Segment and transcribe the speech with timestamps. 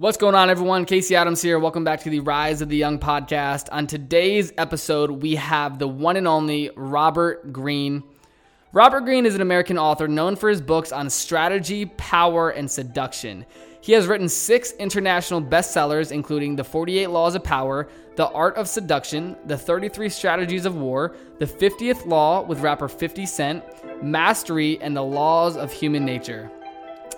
[0.00, 0.86] What's going on, everyone?
[0.86, 1.58] Casey Adams here.
[1.58, 3.68] Welcome back to the Rise of the Young podcast.
[3.70, 8.02] On today's episode, we have the one and only Robert Greene.
[8.72, 13.44] Robert Greene is an American author known for his books on strategy, power, and seduction.
[13.82, 17.86] He has written six international bestsellers, including The 48 Laws of Power,
[18.16, 23.26] The Art of Seduction, The 33 Strategies of War, The 50th Law with rapper 50
[23.26, 26.50] Cent, Mastery, and The Laws of Human Nature.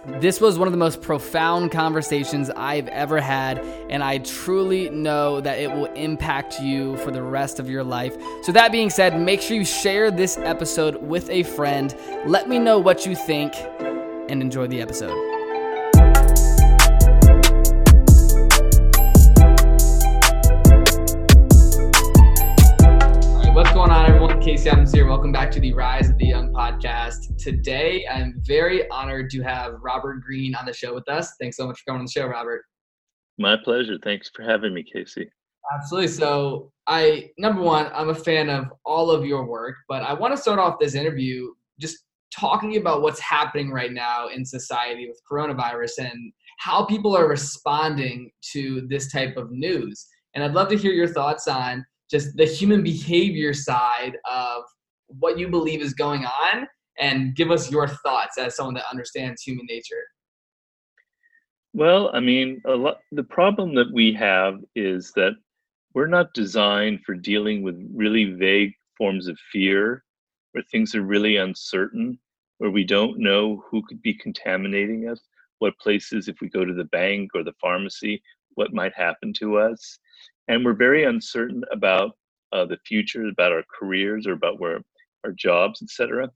[0.05, 3.59] This was one of the most profound conversations I've ever had,
[3.89, 8.17] and I truly know that it will impact you for the rest of your life.
[8.43, 11.95] So, that being said, make sure you share this episode with a friend.
[12.27, 15.32] Let me know what you think, and enjoy the episode.
[24.43, 25.07] Casey Adams here.
[25.07, 27.39] Welcome back to the Rise of the Young podcast.
[27.39, 31.35] Today, I'm very honored to have Robert Greene on the show with us.
[31.41, 32.65] Thanks so much for coming on the show, Robert.
[33.39, 33.99] My pleasure.
[34.03, 35.31] Thanks for having me, Casey.
[35.73, 36.09] Absolutely.
[36.09, 40.35] So, I number one, I'm a fan of all of your work, but I want
[40.35, 41.99] to start off this interview just
[42.37, 48.33] talking about what's happening right now in society with coronavirus and how people are responding
[48.55, 50.05] to this type of news.
[50.35, 54.65] And I'd love to hear your thoughts on just the human behavior side of
[55.07, 59.43] what you believe is going on and give us your thoughts as someone that understands
[59.43, 60.05] human nature.
[61.73, 65.33] Well, I mean, lot, the problem that we have is that
[65.95, 70.05] we're not designed for dealing with really vague forms of fear,
[70.53, 72.19] where things are really uncertain,
[72.59, 75.21] where we don't know who could be contaminating us,
[75.61, 78.23] what places, if we go to the bank or the pharmacy,
[78.55, 79.99] what might happen to us
[80.49, 82.17] and we're very uncertain about
[82.53, 84.81] uh, the future, about our careers, or about where
[85.25, 86.31] our jobs, etc.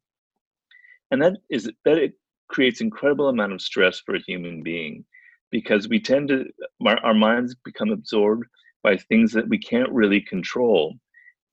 [1.10, 2.14] And that is that it
[2.48, 5.04] creates incredible amount of stress for a human being
[5.50, 6.46] because we tend to
[6.86, 8.44] our, our minds become absorbed
[8.82, 10.94] by things that we can't really control,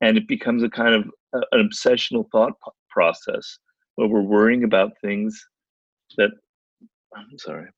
[0.00, 2.52] and it becomes a kind of uh, an obsessional thought
[2.88, 3.58] process
[3.96, 5.46] where we're worrying about things
[6.16, 6.30] that
[7.16, 7.68] I'm sorry.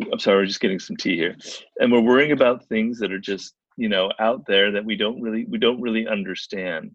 [0.00, 1.36] I'm sorry, we're just getting some tea here,
[1.80, 5.20] and we're worrying about things that are just you know out there that we don't
[5.20, 6.90] really we don't really understand,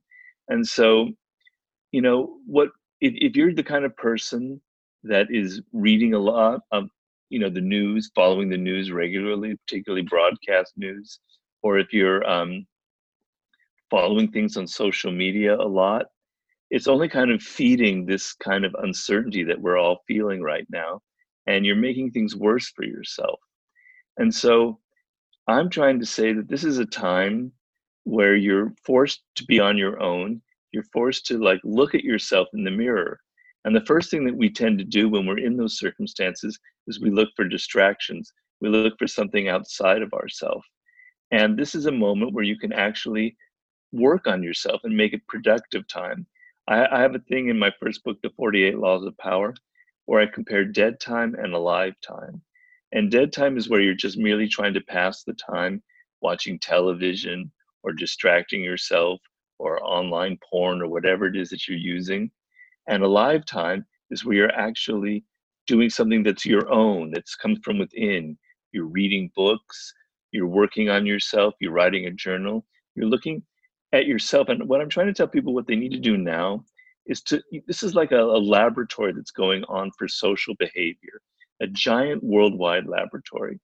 [0.49, 1.09] and so
[1.91, 2.69] you know what
[2.99, 4.61] if, if you're the kind of person
[5.03, 6.89] that is reading a lot of
[7.29, 11.19] you know the news, following the news regularly, particularly broadcast news,
[11.63, 12.67] or if you're um,
[13.89, 16.05] following things on social media a lot,
[16.69, 21.01] it's only kind of feeding this kind of uncertainty that we're all feeling right now
[21.47, 23.39] and you're making things worse for yourself.
[24.17, 24.79] And so
[25.47, 27.51] I'm trying to say that this is a time
[28.03, 30.41] where you're forced to be on your own.
[30.71, 33.19] You're forced to like look at yourself in the mirror.
[33.65, 36.99] And the first thing that we tend to do when we're in those circumstances is
[36.99, 38.31] we look for distractions.
[38.59, 40.65] We look for something outside of ourselves.
[41.31, 43.35] And this is a moment where you can actually
[43.91, 46.25] work on yourself and make it productive time.
[46.67, 49.53] I, I have a thing in my first book, The 48 Laws of Power,
[50.11, 52.41] where I compare dead time and alive time.
[52.91, 55.81] And dead time is where you're just merely trying to pass the time
[56.21, 57.49] watching television
[57.83, 59.21] or distracting yourself
[59.57, 62.29] or online porn or whatever it is that you're using.
[62.89, 65.23] And alive time is where you're actually
[65.65, 68.37] doing something that's your own, that's comes from within.
[68.73, 69.93] You're reading books,
[70.33, 73.43] you're working on yourself, you're writing a journal, you're looking
[73.93, 74.49] at yourself.
[74.49, 76.65] And what I'm trying to tell people what they need to do now
[77.05, 81.21] is to this is like a, a laboratory that's going on for social behavior
[81.61, 83.59] a giant worldwide laboratory.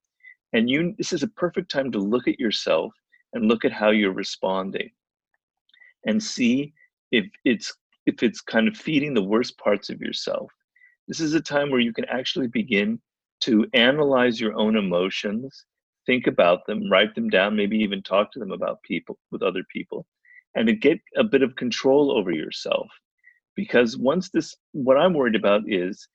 [0.54, 2.94] And you this is a perfect time to look at yourself
[3.34, 4.90] and look at how you're responding
[6.06, 6.74] and see
[7.12, 7.74] if it's
[8.06, 10.50] if it's kind of feeding the worst parts of yourself.
[11.08, 13.02] This is a time where you can actually begin
[13.42, 15.66] to analyze your own emotions
[16.08, 19.64] think about them write them down maybe even talk to them about people with other
[19.72, 20.08] people
[20.56, 22.88] and to get a bit of control over yourself
[23.58, 26.08] because once this what i'm worried about is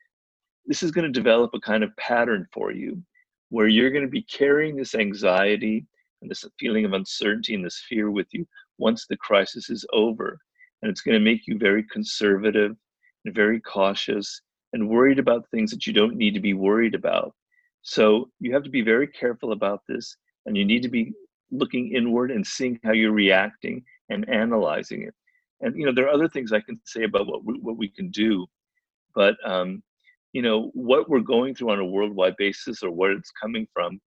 [0.66, 3.02] this is going to develop a kind of pattern for you
[3.52, 5.84] where you're going to be carrying this anxiety
[6.22, 8.46] and this feeling of uncertainty and this fear with you
[8.78, 10.38] once the crisis is over.
[10.80, 12.74] And it's going to make you very conservative
[13.26, 14.40] and very cautious
[14.72, 17.34] and worried about things that you don't need to be worried about.
[17.82, 20.16] So you have to be very careful about this
[20.46, 21.12] and you need to be
[21.50, 25.14] looking inward and seeing how you're reacting and analyzing it
[25.62, 27.88] and you know there are other things i can say about what we, what we
[27.88, 28.46] can do
[29.14, 29.82] but um,
[30.32, 34.00] you know what we're going through on a worldwide basis or where it's coming from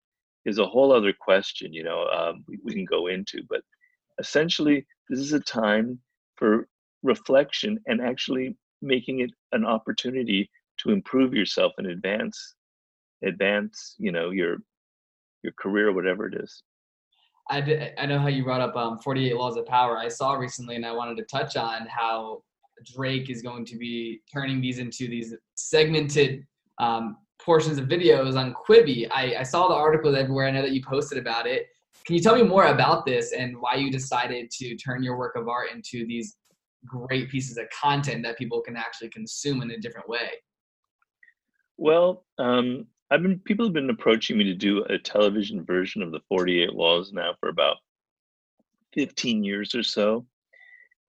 [0.45, 3.63] is a whole other question you know um, we, we can go into but
[4.19, 5.99] essentially this is a time
[6.37, 6.69] for
[7.03, 12.55] reflection and actually making it an opportunity to improve yourself and advance
[13.23, 14.59] advance you know your
[15.43, 16.63] your career whatever it is
[17.51, 19.99] I, did, I know how you brought up um, 48 laws of power.
[19.99, 22.43] I saw recently and i wanted to touch on how
[22.95, 26.47] drake is going to be turning these into these segmented
[26.79, 29.09] um, portions of videos on quibi.
[29.13, 30.49] I, I saw the articles everywhere.
[30.49, 31.67] I know that you posted about it.
[32.07, 35.37] Can you tell me more about this and why you decided to turn your work
[35.37, 36.37] of art into these
[36.87, 40.31] great pieces of content that people can actually consume in a different way?
[41.77, 46.11] Well, um, I've been people have been approaching me to do a television version of
[46.11, 47.77] the 48 Laws now for about
[48.93, 50.27] 15 years or so,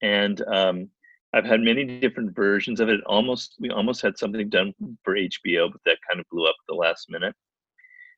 [0.03, 0.89] and um,
[1.33, 3.01] I've had many different versions of it.
[3.07, 4.71] Almost we almost had something done
[5.03, 7.33] for HBO, but that kind of blew up at the last minute.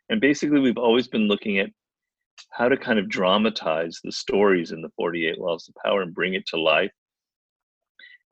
[0.09, 1.69] And basically, we've always been looking at
[2.51, 6.33] how to kind of dramatize the stories in the 48 Laws of Power and bring
[6.33, 6.91] it to life,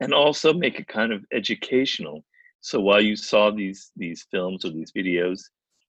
[0.00, 2.22] and also make it kind of educational.
[2.66, 5.40] So while you saw these these films or these videos,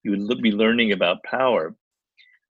[0.03, 1.75] you would be learning about power.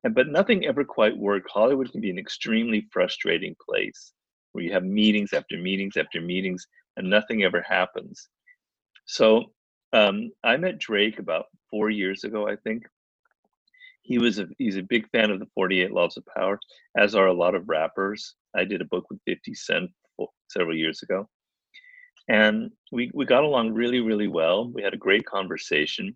[0.04, 1.50] And but nothing ever quite worked.
[1.50, 4.12] Hollywood can be an extremely frustrating place
[4.52, 8.28] where you have meetings after meetings after meetings, and nothing ever happens.
[9.06, 9.54] So
[9.94, 12.84] um, I met Drake about four years ago, I think,
[14.02, 16.60] he was a he's a big fan of the 48 laws of power
[16.98, 19.92] as are a lot of rappers i did a book with 50 cent
[20.50, 21.28] several years ago
[22.28, 24.68] and we we got along really really well.
[24.70, 26.16] We had a great conversation.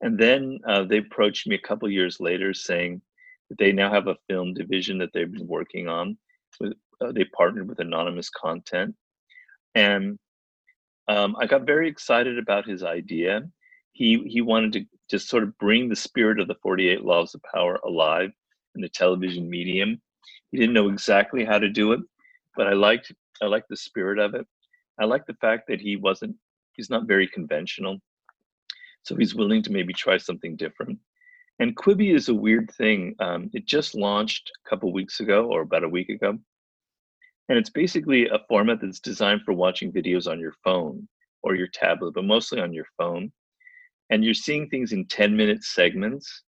[0.00, 3.00] And then uh, they approached me a couple years later saying
[3.48, 6.18] that they now have a film division that they've been working on
[6.58, 8.96] with, uh, they partnered with anonymous content.
[9.76, 10.18] And
[11.08, 13.42] um, i got very excited about his idea.
[13.92, 17.42] He he wanted to just sort of bring the spirit of the 48 laws of
[17.54, 18.30] power alive
[18.74, 20.00] in the television medium.
[20.50, 22.00] He didn't know exactly how to do it
[22.56, 24.46] but i liked i liked the spirit of it
[25.00, 26.34] i like the fact that he wasn't
[26.72, 27.98] he's not very conventional
[29.04, 30.96] so he's willing to maybe try something different.
[31.58, 35.62] And quibi is a weird thing um, it just launched a couple weeks ago or
[35.62, 36.38] about a week ago
[37.48, 41.06] and it's basically a format that's designed for watching videos on your phone
[41.42, 43.30] or your tablet but mostly on your phone
[44.10, 46.42] and you're seeing things in 10 minute segments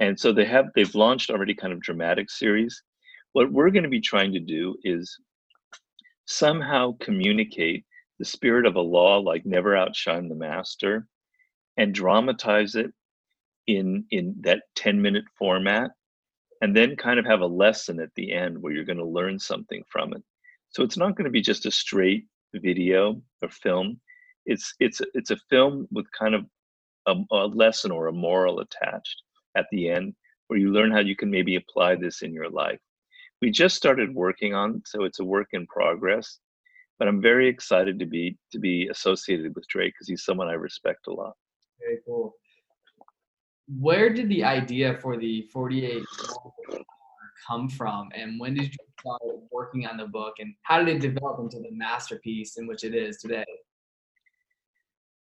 [0.00, 2.82] and so they have they've launched already kind of dramatic series.
[3.32, 5.16] What we're going to be trying to do is
[6.26, 7.84] somehow communicate
[8.18, 11.06] the spirit of a law like never outshine the master
[11.76, 12.92] and dramatize it
[13.66, 15.90] in in that 10 minute format
[16.60, 19.38] and then kind of have a lesson at the end where you're going to learn
[19.38, 20.22] something from it
[20.70, 24.00] so it's not going to be just a straight video or film
[24.46, 26.44] it's it's it's a film with kind of
[27.06, 29.22] a, a lesson or a moral attached
[29.56, 30.14] at the end
[30.48, 32.80] where you learn how you can maybe apply this in your life.
[33.44, 36.38] We just started working on, so it's a work in progress.
[36.98, 40.54] But I'm very excited to be to be associated with Drake because he's someone I
[40.54, 41.34] respect a lot.
[41.78, 42.34] Very cool.
[43.68, 46.02] Where did the idea for the 48
[47.46, 49.20] come from, and when did you start
[49.52, 52.94] working on the book, and how did it develop into the masterpiece in which it
[52.94, 53.44] is today?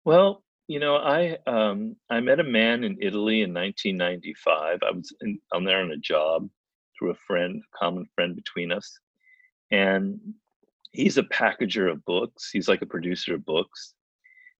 [0.06, 4.79] Well, you know, I um, I met a man in Italy in 1995.
[4.83, 6.50] I was in, I'm there on a job
[6.97, 9.00] through a friend, a common friend between us,
[9.71, 10.19] and
[10.92, 12.50] he's a packager of books.
[12.51, 13.94] He's like a producer of books,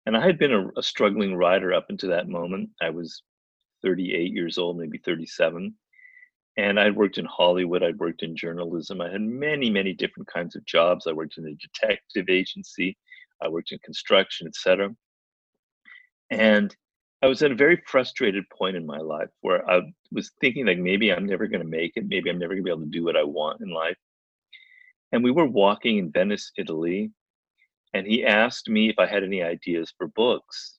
[0.05, 2.69] and I had been a, a struggling writer up until that moment.
[2.81, 3.21] I was
[3.83, 5.74] 38 years old, maybe 37,
[6.57, 7.83] and I'd worked in Hollywood.
[7.83, 9.01] I'd worked in journalism.
[9.01, 11.07] I had many, many different kinds of jobs.
[11.07, 12.98] I worked in a detective agency.
[13.41, 14.95] I worked in construction, etc
[16.29, 16.75] and
[17.22, 19.81] I was at a very frustrated point in my life where I
[20.12, 22.65] was thinking like maybe I'm never going to make it, maybe I'm never going to
[22.65, 23.98] be able to do what I want in life.
[25.12, 27.12] And we were walking in Venice, Italy,
[27.93, 30.77] and he asked me if I had any ideas for books.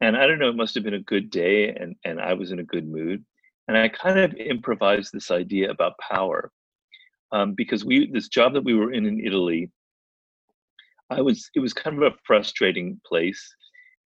[0.00, 2.50] And I don't know, it must have been a good day and and I was
[2.50, 3.24] in a good mood.
[3.68, 6.50] And I kind of improvised this idea about power.
[7.30, 9.70] Um, because we this job that we were in in Italy,
[11.10, 13.54] I was it was kind of a frustrating place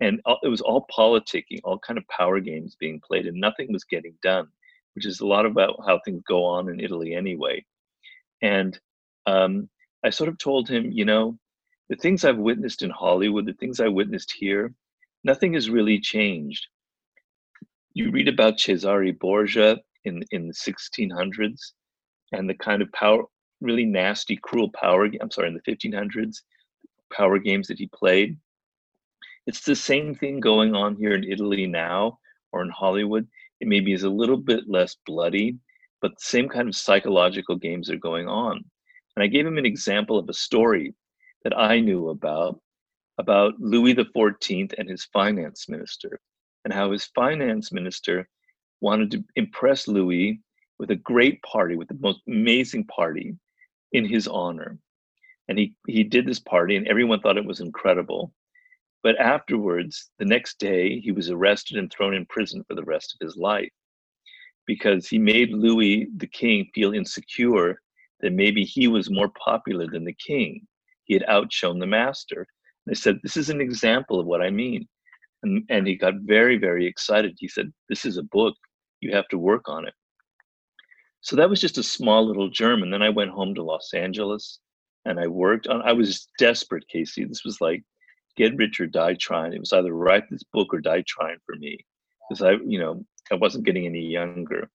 [0.02, 3.84] and it was all politicking, all kind of power games being played, and nothing was
[3.84, 4.48] getting done,
[4.94, 7.64] which is a lot about how things go on in Italy anyway.
[8.42, 8.78] And
[9.26, 9.68] um,
[10.04, 11.38] I sort of told him, you know,
[11.88, 14.74] the things I've witnessed in Hollywood, the things I witnessed here,
[15.22, 16.66] nothing has really changed.
[17.94, 21.60] You read about Cesare Borgia in in the 1600s,
[22.32, 23.22] and the kind of power,
[23.60, 25.08] really nasty, cruel power.
[25.20, 26.38] I'm sorry, in the 1500s,
[27.12, 28.36] power games that he played
[29.46, 32.18] it's the same thing going on here in Italy now
[32.52, 33.28] or in Hollywood.
[33.60, 35.58] It maybe is a little bit less bloody,
[36.00, 38.64] but the same kind of psychological games are going on.
[39.16, 40.94] And I gave him an example of a story
[41.44, 42.60] that I knew about
[43.18, 46.20] about Louis XIV and his finance minister.
[46.64, 48.28] and how his finance minister
[48.80, 50.40] wanted to impress Louis
[50.78, 53.36] with a great party, with the most amazing party
[53.92, 54.78] in his honor.
[55.48, 58.32] And he, he did this party, and everyone thought it was incredible.
[59.02, 63.14] But afterwards, the next day, he was arrested and thrown in prison for the rest
[63.14, 63.72] of his life
[64.66, 67.80] because he made Louis the king feel insecure
[68.20, 70.66] that maybe he was more popular than the king.
[71.04, 72.46] He had outshone the master.
[72.86, 74.86] And I said, This is an example of what I mean.
[75.42, 77.36] And, and he got very, very excited.
[77.38, 78.54] He said, This is a book.
[79.00, 79.94] You have to work on it.
[81.20, 82.82] So that was just a small little germ.
[82.82, 84.60] And then I went home to Los Angeles
[85.04, 87.24] and I worked on I was desperate, Casey.
[87.24, 87.82] This was like
[88.36, 89.52] get rich or die trying.
[89.52, 91.78] It was either write this book or die trying for me.
[92.28, 94.70] Because I, you know, I wasn't getting any younger.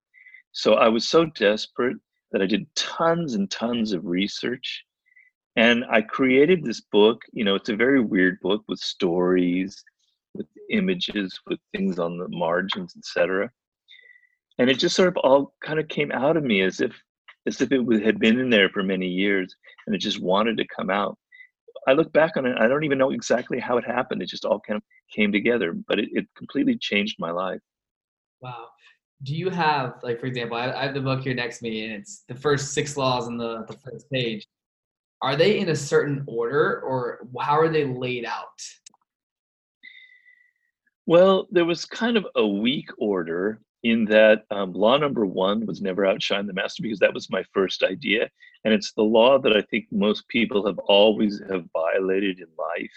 [0.51, 1.97] So I was so desperate
[2.31, 4.83] that I did tons and tons of research.
[5.55, 7.21] And I created this book.
[7.31, 9.83] You know, it's a very weird book with stories,
[10.35, 13.49] with images, with things on the margins, etc.
[14.59, 16.93] And it just sort of all kind of came out of me as if
[17.47, 20.67] as if it had been in there for many years and it just wanted to
[20.67, 21.17] come out.
[21.87, 24.21] I look back on it, I don't even know exactly how it happened.
[24.21, 27.61] It just all kind of came together, but it, it completely changed my life.
[28.41, 28.67] Wow.
[29.23, 31.85] Do you have, like, for example, I, I have the book here next to me,
[31.85, 34.45] and it's the first six laws on the, the first page.
[35.21, 38.61] Are they in a certain order, or how are they laid out?
[41.07, 45.81] Well, there was kind of a weak order in that um, law number one was
[45.81, 48.29] never outshine the master because that was my first idea.
[48.63, 52.91] And it's the law that i think most people have always have violated in life.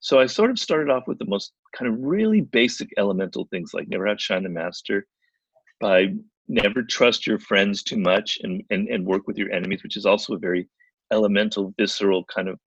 [0.00, 3.72] So i sort of started off with the most kind of really basic elemental things
[3.74, 5.06] like never outshine the master
[5.80, 6.14] by
[6.48, 10.06] never trust your friends too much and, and, and work with your enemies which is
[10.06, 10.68] also a very
[11.12, 12.58] elemental visceral kind of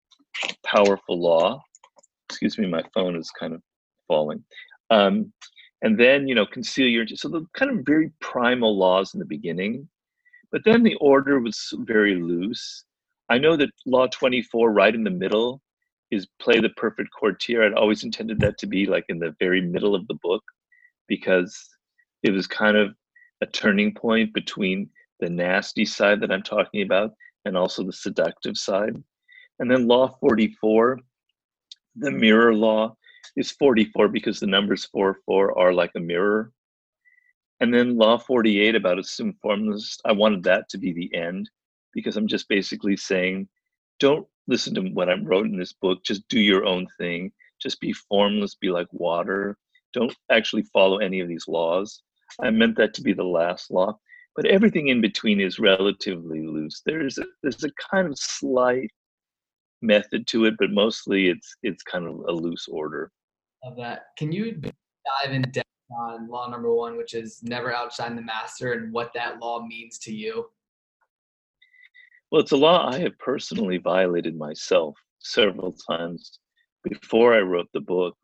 [0.66, 1.62] powerful law.
[2.30, 3.62] Excuse me my phone is kind of
[4.08, 4.44] falling.
[4.90, 5.32] Um,
[5.84, 9.26] and then you know conceal your so the kind of very primal laws in the
[9.26, 9.88] beginning
[10.54, 12.86] but then the order was very loose.
[13.28, 15.64] I know that law 24 right in the middle
[16.12, 17.64] is play the perfect courtier.
[17.64, 20.44] I'd always intended that to be like in the very middle of the book
[21.08, 21.60] because
[22.22, 22.94] it was kind of
[23.42, 27.12] a turning point between the nasty side that i'm talking about
[27.46, 28.96] and also the seductive side.
[29.58, 31.00] And then law 44
[31.96, 32.96] the mirror law
[33.36, 36.52] is 44 because the numbers 4 4 are like a mirror.
[37.60, 41.50] And then law 48 about assumed formless, I wanted that to be the end
[41.94, 43.48] because I'm just basically saying,
[44.00, 46.04] don't listen to what I wrote in this book.
[46.04, 47.32] Just do your own thing.
[47.62, 49.58] Just be formless, be like water.
[49.94, 52.02] Don't actually follow any of these laws.
[52.42, 53.98] I meant that to be the last law,
[54.36, 56.82] but everything in between is relatively loose.
[56.86, 58.92] There's a, there's a kind of slight
[59.84, 63.12] method to it, but mostly it's it's kind of a loose order.
[63.64, 68.16] Of that, can you dive in depth on law number one, which is never outshine
[68.16, 70.46] the master, and what that law means to you?
[72.32, 76.40] Well, it's a law I have personally violated myself several times
[76.84, 78.18] before I wrote the book.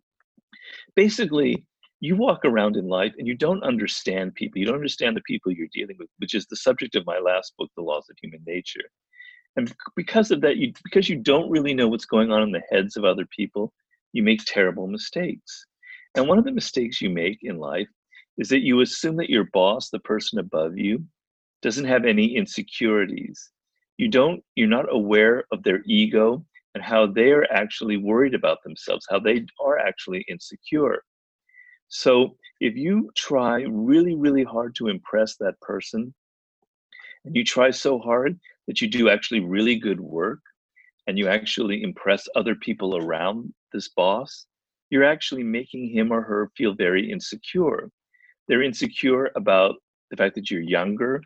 [0.96, 1.63] Basically,
[2.00, 4.60] you walk around in life and you don't understand people.
[4.60, 7.54] You don't understand the people you're dealing with, which is the subject of my last
[7.58, 8.89] book, The Laws of Human Nature
[9.60, 12.63] and because of that you because you don't really know what's going on in the
[12.72, 13.74] heads of other people
[14.13, 15.66] you make terrible mistakes.
[16.16, 17.89] And one of the mistakes you make in life
[18.38, 21.04] is that you assume that your boss the person above you
[21.62, 23.51] doesn't have any insecurities.
[23.98, 28.63] You don't you're not aware of their ego and how they are actually worried about
[28.63, 31.04] themselves how they are actually insecure.
[31.89, 36.13] So if you try really really hard to impress that person
[37.25, 38.39] and you try so hard
[38.70, 40.42] that you do actually really good work
[41.08, 44.46] and you actually impress other people around this boss,
[44.92, 47.90] you're actually making him or her feel very insecure.
[48.48, 49.78] They're insecure about
[50.12, 51.20] the fact that you're younger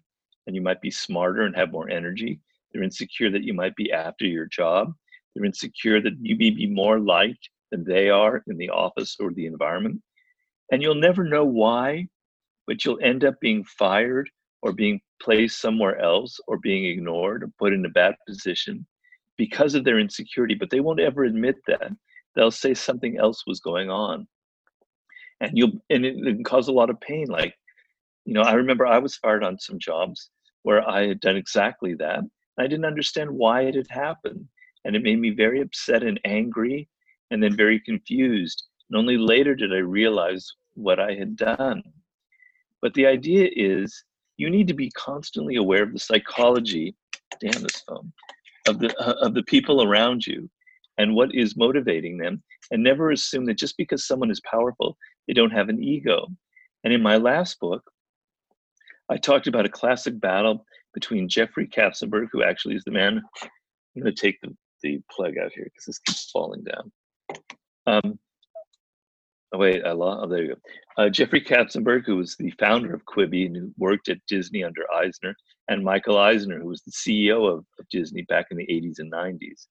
[0.48, 2.40] and you might be smarter and have more energy.
[2.72, 4.94] They're insecure that you might be after your job.
[5.36, 9.34] They're insecure that you may be more liked than they are in the office or
[9.34, 10.02] the environment.
[10.72, 12.08] And you'll never know why,
[12.68, 14.30] but you'll end up being fired
[14.62, 18.86] or being placed somewhere else or being ignored or put in a bad position
[19.38, 21.92] because of their insecurity, but they won't ever admit that.
[22.36, 24.28] They'll say something else was going on.
[25.42, 27.28] And you'll and it, it can cause a lot of pain.
[27.28, 27.56] Like,
[28.26, 30.30] you know, I remember I was fired on some jobs
[30.64, 32.20] where I had done exactly that.
[32.20, 34.48] and I didn't understand why it had happened.
[34.86, 36.90] And it made me very upset and angry
[37.32, 38.66] and then very confused.
[38.90, 41.82] And only later did I realize what I had done.
[42.82, 44.04] But the idea is
[44.38, 46.96] you need to be constantly aware of the psychology
[47.40, 48.12] damn this phone
[48.68, 50.50] of the uh, of the people around you
[50.98, 54.98] and what is motivating them and never assume that just because someone is powerful,
[55.28, 56.28] they don't have an ego.
[56.84, 57.84] And in my last book,
[59.10, 63.22] I talked about a classic battle between Jeffrey Katzenberg, who actually is the man.
[63.42, 66.92] I'm going to take the, the plug out here because this keeps falling down.
[67.86, 68.20] Um,
[69.54, 70.22] oh, wait, I lost.
[70.24, 71.04] Oh, there you go.
[71.04, 74.82] Uh, Jeffrey Katzenberg, who was the founder of Quibi and who worked at Disney under
[74.92, 75.36] Eisner,
[75.70, 79.12] and Michael Eisner, who was the CEO of, of Disney back in the 80s and
[79.12, 79.68] 90s.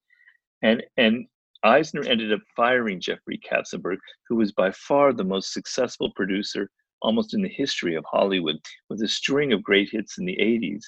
[0.62, 1.27] And, and
[1.65, 3.99] Eisner ended up firing Jeffrey Katzenberg,
[4.29, 6.69] who was by far the most successful producer
[7.03, 8.57] almost in the history of Hollywood,
[8.89, 10.85] with a string of great hits in the 80s,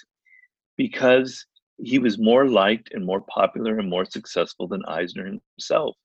[0.77, 1.45] because
[1.83, 5.97] he was more liked and more popular and more successful than Eisner himself.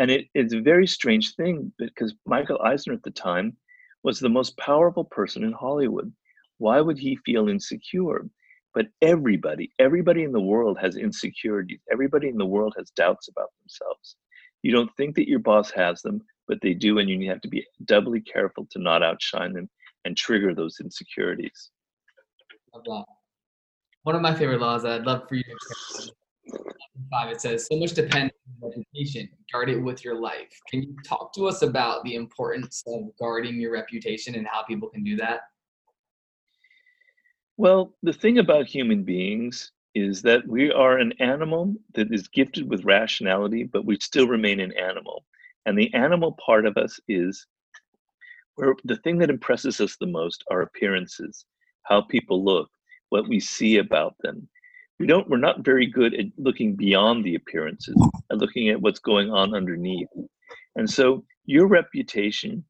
[0.00, 3.54] And it, it's a very strange thing because Michael Eisner at the time
[4.02, 6.10] was the most powerful person in Hollywood.
[6.56, 8.26] Why would he feel insecure?
[8.72, 11.80] But everybody, everybody in the world has insecurities.
[11.92, 14.16] Everybody in the world has doubts about themselves.
[14.62, 17.48] You don't think that your boss has them, but they do, and you have to
[17.48, 19.68] be doubly careful to not outshine them
[20.06, 21.70] and trigger those insecurities.
[22.72, 23.04] Love that.
[24.04, 26.10] One of my favorite laws I'd love for you to
[27.10, 29.28] five it says so much depends on reputation.
[29.52, 30.48] Guard it with your life.
[30.68, 34.88] Can you talk to us about the importance of guarding your reputation and how people
[34.88, 35.40] can do that?
[37.56, 42.68] Well the thing about human beings is that we are an animal that is gifted
[42.68, 45.24] with rationality but we still remain an animal.
[45.66, 47.46] And the animal part of us is
[48.54, 51.44] where the thing that impresses us the most are appearances
[51.84, 52.68] how people look
[53.08, 54.48] what we see about them
[55.00, 57.96] we don't we're not very good at looking beyond the appearances
[58.30, 60.08] and looking at what's going on underneath.
[60.76, 62.64] And so your reputation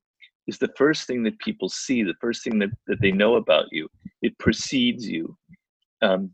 [0.47, 3.67] is the first thing that people see the first thing that, that they know about
[3.71, 3.89] you.
[4.23, 5.37] It precedes you.
[6.01, 6.31] Um,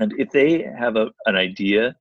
[0.00, 1.94] and if they have a, an idea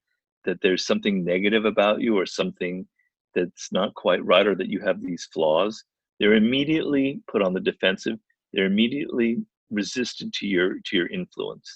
[0.45, 2.87] that there's something negative about you or something
[3.35, 5.83] that's not quite right or that you have these flaws
[6.19, 8.17] they're immediately put on the defensive.
[8.53, 11.69] They're immediately resistant to your to your influence.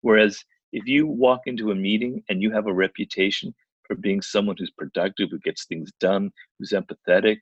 [0.00, 0.42] Whereas
[0.72, 3.54] if you walk into a meeting and you have a reputation
[3.86, 7.38] for being someone who's productive, who gets things done, who's empathetic,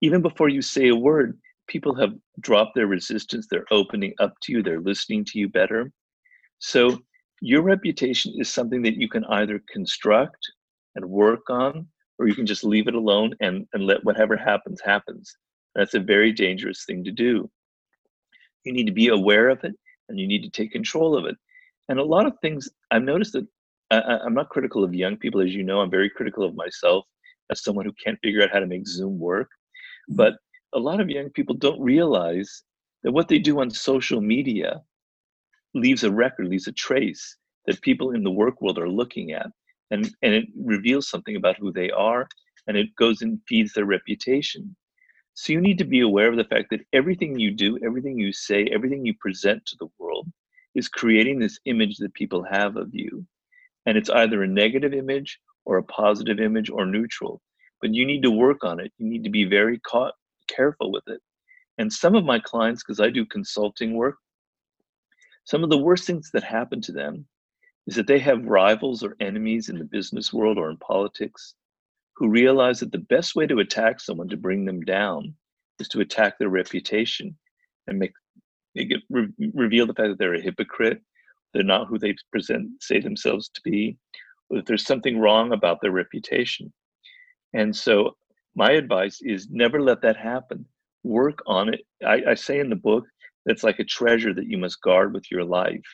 [0.00, 3.46] even before you say a word, people have dropped their resistance.
[3.50, 5.90] They're opening up to you, they're listening to you better.
[6.58, 6.98] So,
[7.40, 10.38] your reputation is something that you can either construct
[10.94, 11.86] and work on,
[12.18, 15.36] or you can just leave it alone and, and let whatever happens, happens.
[15.74, 17.50] That's a very dangerous thing to do.
[18.64, 19.74] You need to be aware of it
[20.08, 21.36] and you need to take control of it
[21.88, 23.46] and a lot of things I've noticed that
[23.90, 25.80] I, I'm not critical of young people, as you know.
[25.80, 27.04] I'm very critical of myself
[27.50, 29.48] as someone who can't figure out how to make Zoom work.
[29.48, 30.16] Mm-hmm.
[30.16, 30.34] But
[30.72, 32.62] a lot of young people don't realize
[33.02, 34.80] that what they do on social media
[35.74, 39.46] leaves a record, leaves a trace that people in the work world are looking at.
[39.90, 42.26] And, and it reveals something about who they are
[42.66, 44.74] and it goes and feeds their reputation.
[45.34, 48.32] So you need to be aware of the fact that everything you do, everything you
[48.32, 50.28] say, everything you present to the world
[50.74, 53.24] is creating this image that people have of you.
[53.86, 57.40] And it's either a negative image or a positive image or neutral.
[57.80, 58.92] But you need to work on it.
[58.98, 60.14] You need to be very caught,
[60.48, 61.20] careful with it.
[61.78, 64.16] And some of my clients, because I do consulting work,
[65.44, 67.26] some of the worst things that happen to them
[67.86, 71.54] is that they have rivals or enemies in the business world or in politics
[72.16, 75.34] who realize that the best way to attack someone to bring them down
[75.80, 77.36] is to attack their reputation
[77.86, 78.12] and make
[78.74, 81.00] they get re- reveal the fact that they're a hypocrite,
[81.52, 83.96] they're not who they present say themselves to be,
[84.50, 86.72] that there's something wrong about their reputation.
[87.52, 88.16] And so
[88.54, 90.66] my advice is never let that happen.
[91.04, 91.80] Work on it.
[92.04, 93.04] I, I say in the book
[93.46, 95.84] that's like a treasure that you must guard with your life.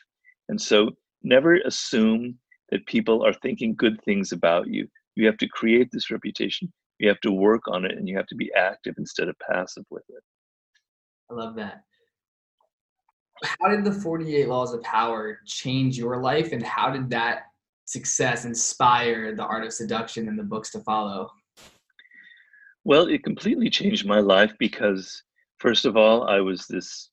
[0.49, 0.91] And so
[1.23, 2.39] never assume
[2.71, 4.89] that people are thinking good things about you.
[5.17, 6.73] You have to create this reputation.
[6.99, 9.85] You have to work on it and you have to be active instead of passive
[9.91, 10.23] with it.
[11.31, 11.83] I love that
[13.43, 17.45] how did the 48 laws of power change your life and how did that
[17.85, 21.31] success inspire the art of seduction and the books to follow?
[22.85, 25.23] Well it completely changed my life because
[25.59, 27.11] first of all i was this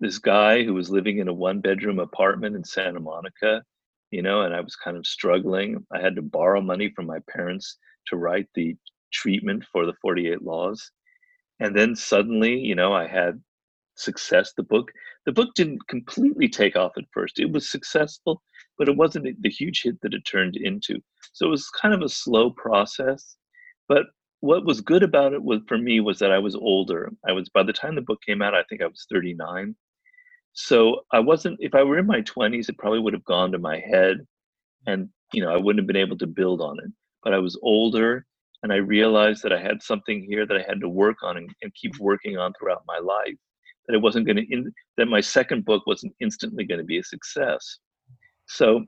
[0.00, 3.62] this guy who was living in a one bedroom apartment in santa monica
[4.10, 5.84] you know and i was kind of struggling.
[5.92, 7.76] I had to borrow money from my parents
[8.08, 8.76] to write the
[9.12, 10.90] treatment for the 48 laws.
[11.60, 13.40] And then suddenly you know i had
[13.98, 14.90] success the book
[15.26, 17.38] the book didn't completely take off at first.
[17.38, 18.42] It was successful
[18.78, 21.00] but it wasn't the huge hit that it turned into.
[21.32, 23.36] So it was kind of a slow process.
[23.88, 24.06] But
[24.40, 27.12] what was good about it was for me was that i was older.
[27.26, 29.74] I was by the time the book came out i think i was 39
[30.52, 33.58] so i wasn't if i were in my 20s it probably would have gone to
[33.58, 34.18] my head
[34.86, 36.90] and you know i wouldn't have been able to build on it.
[37.24, 38.26] But i was older
[38.62, 41.50] and I realized that I had something here that I had to work on and,
[41.62, 43.36] and keep working on throughout my life.
[43.88, 46.98] That it wasn't going to, in, that my second book wasn't instantly going to be
[46.98, 47.78] a success.
[48.46, 48.84] So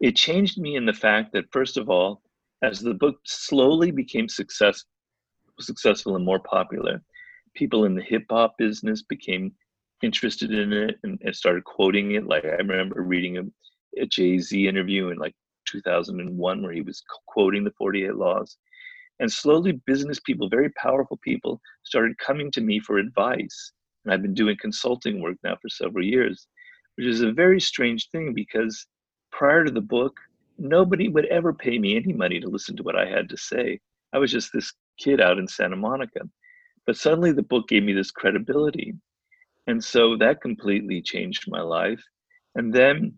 [0.00, 2.22] it changed me in the fact that, first of all,
[2.62, 4.84] as the book slowly became success,
[5.58, 7.02] successful and more popular,
[7.54, 9.52] people in the hip hop business became
[10.02, 12.26] interested in it and, and, started quoting it.
[12.26, 13.42] Like I remember reading a,
[14.00, 15.34] a Jay Z interview in like
[15.66, 18.56] 2001 where he was quoting the 48 laws.
[19.20, 23.72] And slowly, business people, very powerful people, started coming to me for advice.
[24.08, 26.46] And I've been doing consulting work now for several years,
[26.96, 28.86] which is a very strange thing because
[29.30, 30.18] prior to the book,
[30.56, 33.78] nobody would ever pay me any money to listen to what I had to say.
[34.14, 36.20] I was just this kid out in Santa Monica.
[36.86, 38.94] But suddenly the book gave me this credibility.
[39.66, 42.02] And so that completely changed my life.
[42.54, 43.12] And then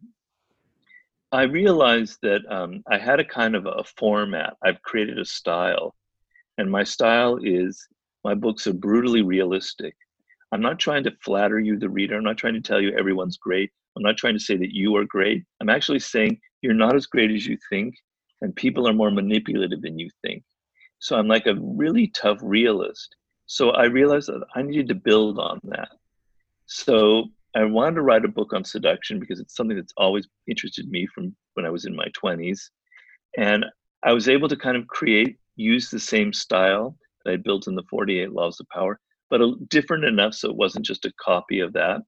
[1.30, 4.56] I realized that um, I had a kind of a format.
[4.64, 5.94] I've created a style,
[6.58, 7.86] and my style is
[8.24, 9.94] my books are brutally realistic.
[10.52, 12.16] I'm not trying to flatter you, the reader.
[12.16, 13.70] I'm not trying to tell you everyone's great.
[13.96, 15.44] I'm not trying to say that you are great.
[15.60, 17.94] I'm actually saying you're not as great as you think,
[18.40, 20.42] and people are more manipulative than you think.
[20.98, 23.14] So I'm like a really tough realist.
[23.46, 25.88] So I realized that I needed to build on that.
[26.66, 27.24] So
[27.56, 31.06] I wanted to write a book on seduction because it's something that's always interested me
[31.06, 32.60] from when I was in my 20s.
[33.36, 33.64] And
[34.04, 37.74] I was able to kind of create, use the same style that I built in
[37.74, 41.60] the 48 Laws of Power, but a, different enough so it wasn't just a copy
[41.60, 42.02] of that.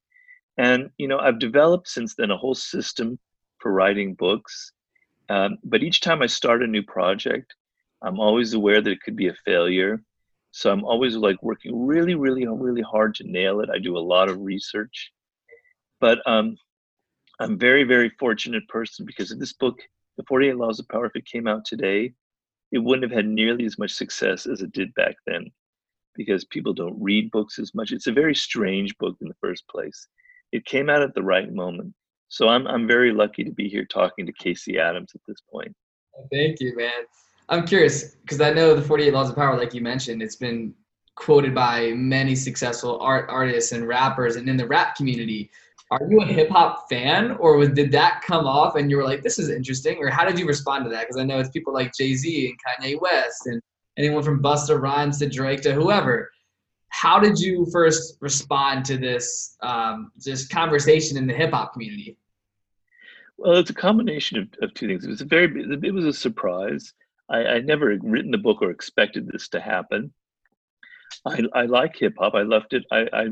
[0.58, 3.18] And, you know, I've developed since then a whole system
[3.58, 4.72] for writing books.
[5.28, 7.54] Um, but each time I start a new project,
[8.02, 10.02] I'm always aware that it could be a failure.
[10.50, 13.70] So I'm always like working really, really, really hard to nail it.
[13.70, 15.12] I do a lot of research.
[16.00, 16.56] But um,
[17.40, 19.78] I'm very, very fortunate person because of this book,
[20.18, 22.12] The 48 Laws of Power, if it came out today,
[22.72, 25.50] it wouldn't have had nearly as much success as it did back then
[26.14, 27.92] because people don't read books as much.
[27.92, 30.08] It's a very strange book in the first place.
[30.52, 31.94] It came out at the right moment.
[32.28, 35.74] So I'm I'm very lucky to be here talking to Casey Adams at this point.
[36.18, 37.04] Oh, thank you, man.
[37.48, 40.74] I'm curious because I know the 48 Laws of Power, like you mentioned, it's been
[41.14, 45.50] quoted by many successful art artists and rappers and in the rap community
[45.92, 49.04] are you a hip hop fan, or was, did that come off and you were
[49.04, 51.02] like, "This is interesting," or how did you respond to that?
[51.02, 53.60] Because I know it's people like Jay Z and Kanye West and
[53.96, 56.30] anyone from Busta Rhymes to Drake to whoever.
[56.88, 62.16] How did you first respond to this um, just conversation in the hip hop community?
[63.38, 65.04] Well, it's a combination of, of two things.
[65.04, 65.48] It was a very
[65.82, 66.92] it was a surprise.
[67.30, 70.12] I, I never written the book or expected this to happen.
[71.24, 72.34] I, I like hip hop.
[72.34, 72.84] I loved it.
[72.90, 73.28] I, I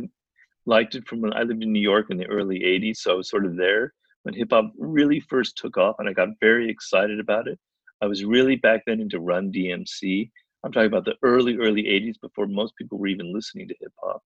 [0.67, 2.99] liked it from when I lived in New York in the early 80s.
[2.99, 3.93] So I was sort of there
[4.23, 7.59] when hip hop really first took off and I got very excited about it.
[8.03, 10.31] I was really back then into Run DMC.
[10.65, 13.93] I'm talking about the early, early 80s before most people were even listening to hip
[14.03, 14.23] hop.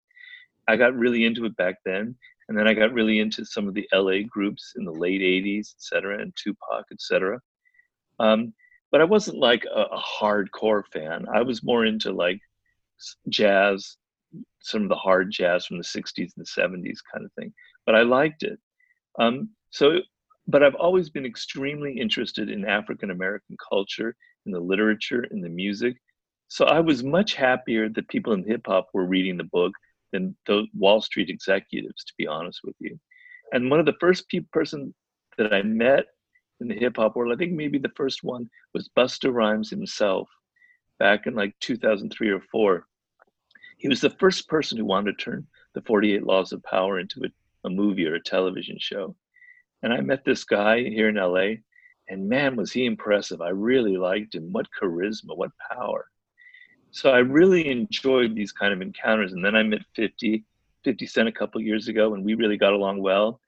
[0.68, 2.16] I got really into it back then.
[2.48, 5.74] And then I got really into some of the LA groups in the late 80s,
[5.76, 7.40] et cetera, and Tupac, et cetera.
[8.20, 8.54] Um,
[8.92, 11.26] but I wasn't like a, a hardcore fan.
[11.32, 12.40] I was more into like
[13.30, 13.98] jazz,
[14.62, 17.54] some of the hard jazz from the 60s and the 70s kind of thing.
[17.86, 18.60] But I liked it.
[19.20, 20.00] Um, so,
[20.48, 24.16] but I've always been extremely interested in African American culture,
[24.46, 25.98] in the literature, in the music.
[26.50, 29.72] So I was much happier that people in hip hop were reading the book
[30.12, 33.00] than the Wall Street executives, to be honest with you.
[33.54, 34.94] And one of the first pe- person
[35.38, 36.06] that I met
[36.60, 40.28] in the hip hop world, I think maybe the first one was Busta Rhymes himself
[40.98, 42.88] back in like 2003 or four.
[43.78, 47.24] He was the first person who wanted to turn the 48 Laws of Power into
[47.24, 49.16] a, a movie or a television show.
[49.84, 51.62] And I met this guy here in LA,
[52.10, 53.40] and man, was he impressive.
[53.40, 54.52] I really liked him.
[54.52, 56.08] What charisma, what power.
[56.92, 59.34] So I really enjoyed these kind of encounters.
[59.34, 60.44] And then I met 50,
[60.84, 63.40] 50 Cent a couple years ago, and we really got along well.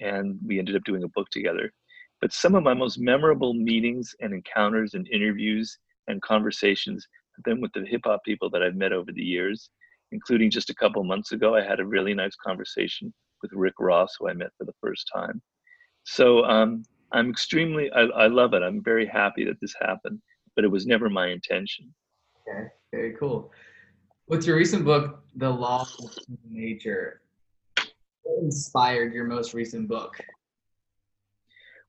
[0.00, 1.72] And we ended up doing a book together.
[2.20, 5.78] But some of my most memorable meetings and encounters and interviews
[6.08, 9.70] and conversations have been with the hip hop people that I've met over the years,
[10.12, 11.54] including just a couple months ago.
[11.54, 15.10] I had a really nice conversation with Rick Ross, who I met for the first
[15.14, 15.42] time.
[16.04, 18.62] So um, I'm extremely, I, I love it.
[18.62, 20.20] I'm very happy that this happened,
[20.54, 21.92] but it was never my intention.
[22.48, 23.52] Okay, very cool.
[24.26, 27.22] What's your recent book, The Law of Nature,
[28.24, 30.16] what inspired your most recent book?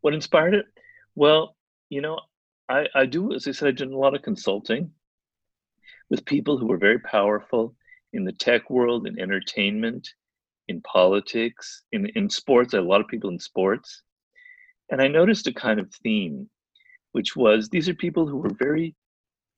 [0.02, 0.65] What inspired it?
[1.15, 1.56] Well,
[1.89, 2.20] you know,
[2.68, 4.91] I, I do, as I said, I did a lot of consulting
[6.10, 7.74] with people who were very powerful
[8.12, 10.10] in the tech world, in entertainment,
[10.68, 12.74] in politics, in, in sports.
[12.74, 14.04] A lot of people in sports.
[14.91, 16.50] And I noticed a kind of theme,
[17.13, 18.94] which was these are people who were very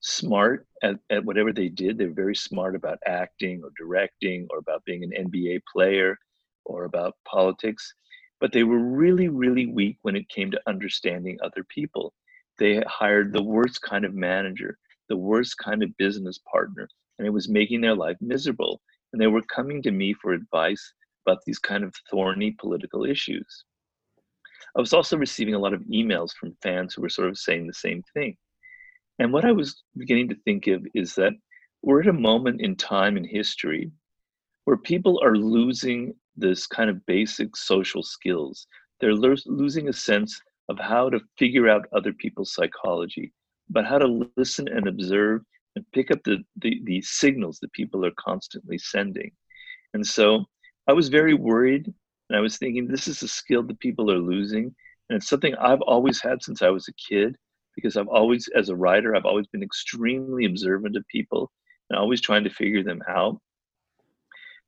[0.00, 1.98] smart at, at whatever they did.
[1.98, 6.16] They were very smart about acting or directing or about being an NBA player
[6.64, 7.94] or about politics.
[8.40, 12.14] But they were really, really weak when it came to understanding other people.
[12.58, 16.88] They hired the worst kind of manager, the worst kind of business partner,
[17.18, 18.80] and it was making their life miserable.
[19.12, 20.92] And they were coming to me for advice
[21.26, 23.64] about these kind of thorny political issues.
[24.76, 27.66] I was also receiving a lot of emails from fans who were sort of saying
[27.66, 28.36] the same thing.
[29.18, 31.32] And what I was beginning to think of is that
[31.82, 33.90] we're at a moment in time in history
[34.64, 38.66] where people are losing this kind of basic social skills.
[39.00, 43.32] They're lo- losing a sense of how to figure out other people's psychology,
[43.70, 45.42] but how to listen and observe
[45.74, 49.30] and pick up the, the, the signals that people are constantly sending.
[49.94, 50.44] And so
[50.86, 51.92] I was very worried
[52.28, 54.74] and I was thinking this is a skill that people are losing.
[55.08, 57.36] And it's something I've always had since I was a kid
[57.78, 61.52] because I've always, as a writer, I've always been extremely observant of people
[61.88, 63.38] and always trying to figure them out.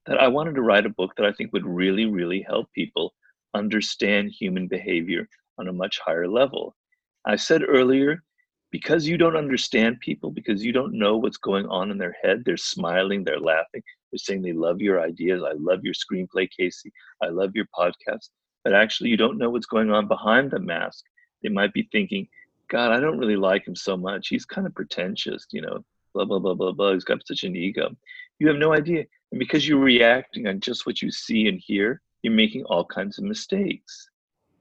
[0.06, 3.12] That I wanted to write a book that I think would really, really help people
[3.52, 6.76] understand human behavior on a much higher level.
[7.24, 8.22] I said earlier,
[8.70, 12.44] because you don't understand people, because you don't know what's going on in their head,
[12.44, 15.42] they're smiling, they're laughing, they're saying they love your ideas.
[15.42, 16.92] I love your screenplay, Casey.
[17.20, 18.28] I love your podcast.
[18.62, 21.02] But actually, you don't know what's going on behind the mask.
[21.42, 22.28] They might be thinking,
[22.70, 24.28] God, I don't really like him so much.
[24.28, 26.92] He's kind of pretentious, you know, blah, blah, blah, blah, blah.
[26.92, 27.94] He's got such an ego.
[28.38, 29.04] You have no idea.
[29.32, 33.18] And because you're reacting on just what you see and hear, you're making all kinds
[33.18, 34.08] of mistakes.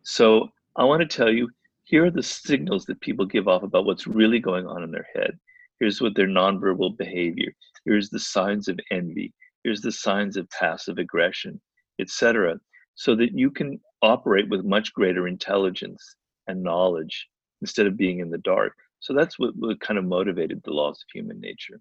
[0.04, 1.50] So I want to tell you
[1.84, 5.08] here are the signals that people give off about what's really going on in their
[5.16, 5.38] head.
[5.80, 7.54] Here's what their nonverbal behavior.
[7.86, 9.34] Here's the signs of envy.
[9.64, 11.60] Here's the signs of passive aggression,
[12.00, 12.60] etc.
[12.96, 16.16] So that you can operate with much greater intelligence
[16.48, 17.28] and knowledge
[17.62, 18.74] instead of being in the dark.
[19.00, 21.80] So that's what, what kind of motivated the laws of human nature.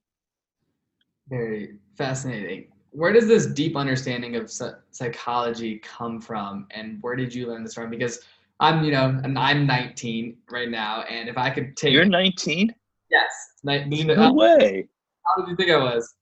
[1.29, 2.69] Very fascinating.
[2.91, 4.51] Where does this deep understanding of
[4.91, 7.91] psychology come from, and where did you learn this from?
[7.91, 8.21] Because
[8.61, 12.75] I'm, you know, and I'm 19 right now, and if I could take, you're 19.
[13.11, 13.31] Yes,
[13.63, 14.07] 19.
[14.07, 14.89] No uh, way.
[15.27, 16.15] How did you think I was?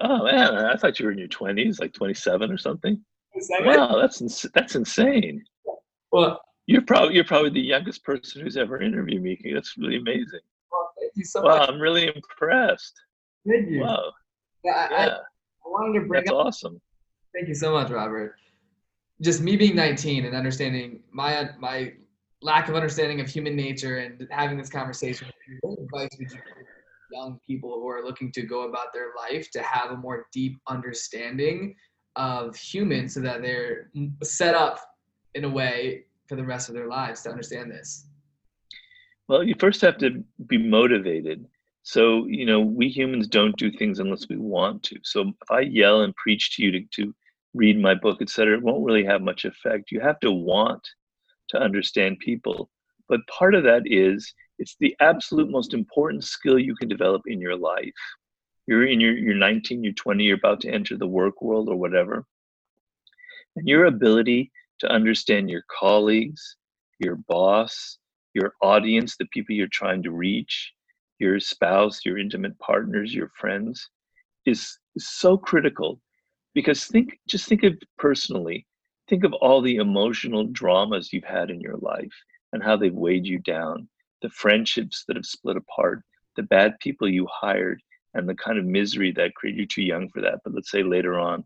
[0.00, 3.04] Oh man, I thought you were in your 20s, like 27 or something.
[3.60, 5.44] Wow, that's ins- that's insane.
[6.10, 9.36] Well, you're probably you're probably the youngest person who's ever interviewed me.
[9.52, 10.38] That's really amazing.
[10.70, 11.68] Well, thank you so wow, much.
[11.68, 12.94] I'm really impressed.
[13.48, 13.80] Thank you.
[13.80, 14.12] Wow.
[14.62, 15.06] Yeah, I, yeah.
[15.06, 16.80] I, I wanted to bring That's up, awesome.
[17.34, 18.36] Thank you so much, Robert.
[19.20, 21.92] Just me being 19 and understanding my my
[22.40, 25.26] lack of understanding of human nature and having this conversation.
[25.62, 26.66] What advice would you give
[27.10, 30.60] young people who are looking to go about their life to have a more deep
[30.68, 31.74] understanding
[32.14, 33.90] of humans so that they're
[34.22, 34.78] set up
[35.34, 38.06] in a way for the rest of their lives to understand this?
[39.26, 41.44] Well, you first have to be motivated.
[41.82, 44.96] So, you know, we humans don't do things unless we want to.
[45.02, 47.14] So if I yell and preach to you to, to
[47.52, 49.90] read my book, etc., it won't really have much effect.
[49.90, 50.88] You have to want
[51.48, 52.70] to understand people.
[53.08, 57.40] But part of that is it's the absolute most important skill you can develop in
[57.40, 58.00] your life.
[58.68, 61.74] You're in your you're 19, you're 20, you're about to enter the work world or
[61.74, 62.24] whatever.
[63.56, 66.56] And your ability to understand your colleagues,
[66.98, 67.98] your boss,
[68.34, 70.72] your audience, the people you're trying to reach,
[71.18, 73.88] your spouse, your intimate partners, your friends,
[74.46, 76.00] is, is so critical.
[76.54, 78.66] Because think, just think of personally,
[79.08, 82.12] think of all the emotional dramas you've had in your life
[82.52, 83.88] and how they've weighed you down,
[84.22, 86.02] the friendships that have split apart,
[86.36, 87.80] the bad people you hired,
[88.14, 90.40] and the kind of misery that created you too young for that.
[90.42, 91.44] But let's say later on,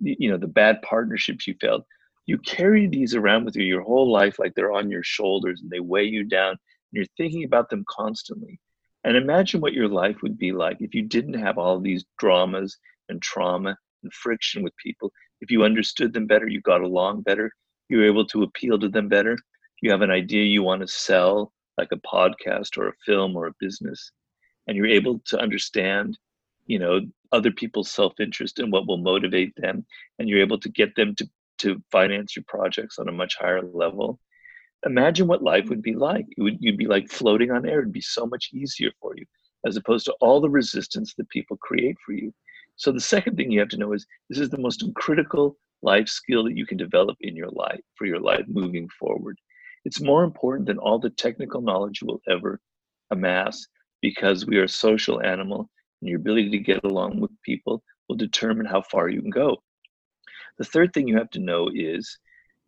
[0.00, 1.84] you know, the bad partnerships you failed
[2.30, 5.68] you carry these around with you your whole life like they're on your shoulders and
[5.68, 6.58] they weigh you down and
[6.92, 8.60] you're thinking about them constantly.
[9.02, 12.78] And imagine what your life would be like if you didn't have all these dramas
[13.08, 15.10] and trauma and friction with people.
[15.40, 17.50] If you understood them better you got along better
[17.88, 19.36] you were able to appeal to them better
[19.82, 23.46] you have an idea you want to sell like a podcast or a film or
[23.48, 24.12] a business
[24.68, 26.16] and you're able to understand
[26.66, 27.00] you know
[27.32, 29.84] other people's self-interest and what will motivate them
[30.18, 31.28] and you're able to get them to
[31.60, 34.18] to finance your projects on a much higher level.
[34.86, 36.26] Imagine what life would be like.
[36.36, 37.80] It would you'd be like floating on air.
[37.80, 39.24] It'd be so much easier for you
[39.66, 42.32] as opposed to all the resistance that people create for you.
[42.76, 46.08] So the second thing you have to know is this is the most critical life
[46.08, 49.38] skill that you can develop in your life for your life moving forward.
[49.84, 52.60] It's more important than all the technical knowledge you will ever
[53.10, 53.66] amass
[54.00, 55.68] because we are a social animal
[56.00, 59.62] and your ability to get along with people will determine how far you can go
[60.60, 62.18] the third thing you have to know is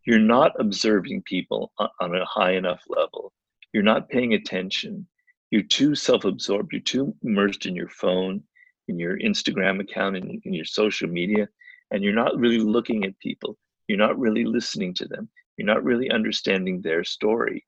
[0.03, 3.31] you're not observing people on a high enough level.
[3.71, 5.07] You're not paying attention.
[5.51, 6.73] you're too self-absorbed.
[6.73, 8.43] You're too immersed in your phone
[8.87, 11.47] in your instagram account and in your social media
[11.91, 13.55] and you're not really looking at people.
[13.87, 15.29] You're not really listening to them.
[15.55, 17.63] You're not really understanding their story.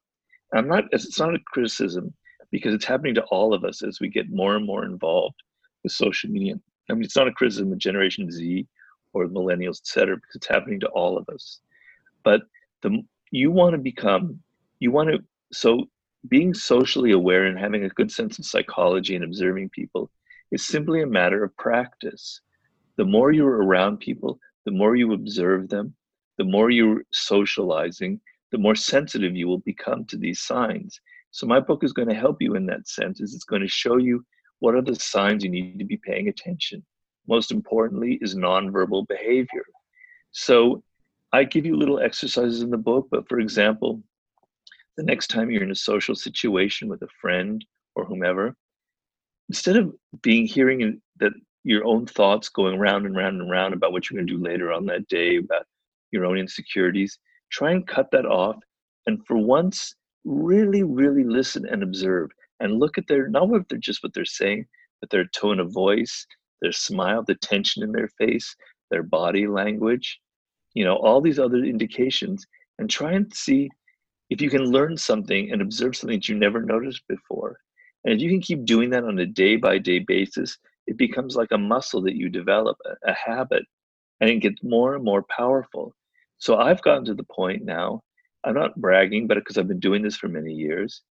[0.56, 2.12] I'm not it's not a criticism
[2.52, 5.40] because it's happening to all of us as we get more and more involved
[5.84, 6.56] with social media.
[6.90, 8.68] I mean it's not a criticism of generation z
[9.16, 11.62] or millennials et cetera because it's happening to all of us
[12.24, 12.42] but
[12.82, 13.02] the
[13.32, 14.40] you want to become
[14.80, 15.18] you want to
[15.52, 15.88] so
[16.30, 20.10] being socially aware and having a good sense of psychology and observing people
[20.52, 22.42] is simply a matter of practice.
[22.98, 25.94] The more you're around people, the more you observe them,
[26.38, 28.20] the more you're socializing,
[28.52, 31.00] the more sensitive you will become to these signs.
[31.32, 33.20] So my book is going to help you in that sense.
[33.20, 34.26] Is it's going to show you
[34.60, 36.84] what are the signs you need to be paying attention.
[37.28, 39.66] Most importantly is nonverbal behavior.
[40.32, 40.84] So
[41.32, 44.02] I give you little exercises in the book, but for example,
[44.98, 48.56] the next time you're in a social situation with a friend or whomever,
[49.50, 51.34] instead of being hearing that
[51.64, 54.42] your own thoughts going round and round and round about what you're going to do
[54.42, 55.66] later on that day, about
[56.12, 57.18] your own insecurities,
[57.52, 58.58] try and cut that off.
[59.08, 63.78] And for once, really, really listen and observe and look at their, not what they're
[63.78, 64.66] just what they're saying,
[65.02, 66.26] but their tone of voice,
[66.62, 68.56] their smile, the tension in their face,
[68.92, 70.20] their body language,
[70.74, 72.46] you know, all these other indications,
[72.80, 73.70] and try and see
[74.30, 77.58] if you can learn something and observe something that you never noticed before.
[78.04, 81.36] And if you can keep doing that on a day by day basis, it becomes
[81.36, 83.64] like a muscle that you develop, a, a habit,
[84.22, 85.96] and it gets more and more powerful.
[86.38, 88.02] So I've gotten to the point now,
[88.44, 91.02] I'm not bragging, but because I've been doing this for many years,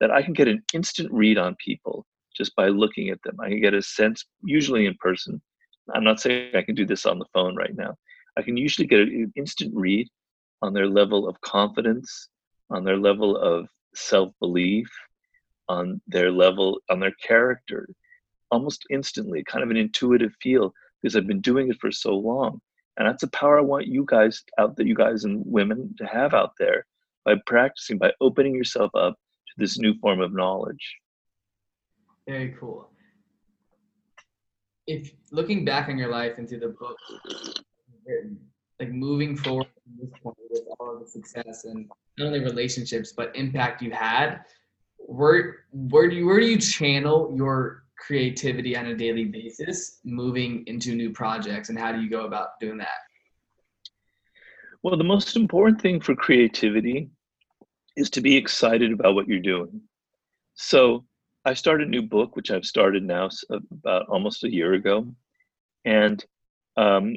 [0.00, 2.06] that I can get an instant read on people
[2.38, 3.36] just by looking at them.
[3.40, 5.42] I can get a sense, usually in person.
[5.94, 7.96] I'm not saying I can do this on the phone right now.
[8.36, 10.08] I can usually get an instant read
[10.62, 12.28] on their level of confidence,
[12.70, 14.88] on their level of self belief,
[15.68, 17.88] on their level, on their character,
[18.50, 22.60] almost instantly, kind of an intuitive feel because I've been doing it for so long.
[22.96, 26.06] And that's a power I want you guys out there, you guys and women to
[26.06, 26.84] have out there
[27.24, 30.96] by practicing, by opening yourself up to this new form of knowledge.
[32.28, 32.90] Very cool.
[34.86, 36.96] If looking back on your life into the book
[38.80, 43.12] like moving forward from this point with all of the success and not only relationships
[43.16, 44.40] but impact you had
[44.98, 50.64] where where do you where do you channel your creativity on a daily basis moving
[50.66, 53.00] into new projects and how do you go about doing that
[54.82, 57.10] well the most important thing for creativity
[57.96, 59.80] is to be excited about what you're doing
[60.54, 61.04] so
[61.48, 65.06] i started a new book which i've started now about almost a year ago
[65.84, 66.24] and
[66.76, 67.16] um,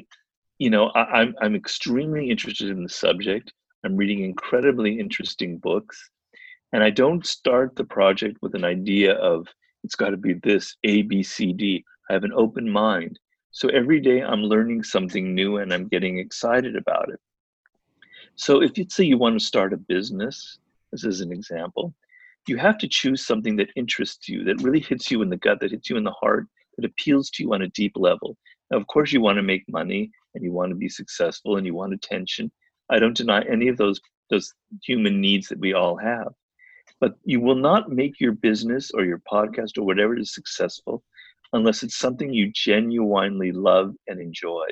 [0.62, 3.52] you know, I, I'm I'm extremely interested in the subject.
[3.84, 6.10] I'm reading incredibly interesting books,
[6.72, 9.48] and I don't start the project with an idea of
[9.82, 11.84] it's got to be this A B C D.
[12.08, 13.18] I have an open mind,
[13.50, 17.20] so every day I'm learning something new and I'm getting excited about it.
[18.36, 20.58] So if you say you want to start a business,
[20.92, 21.92] this is an example,
[22.48, 25.60] you have to choose something that interests you, that really hits you in the gut,
[25.60, 28.36] that hits you in the heart, that appeals to you on a deep level.
[28.70, 31.66] Now, of course, you want to make money and you want to be successful and
[31.66, 32.50] you want attention.
[32.90, 34.00] I don't deny any of those
[34.30, 34.52] those
[34.82, 36.32] human needs that we all have.
[37.00, 41.02] But you will not make your business or your podcast or whatever is successful
[41.52, 44.66] unless it's something you genuinely love and enjoy.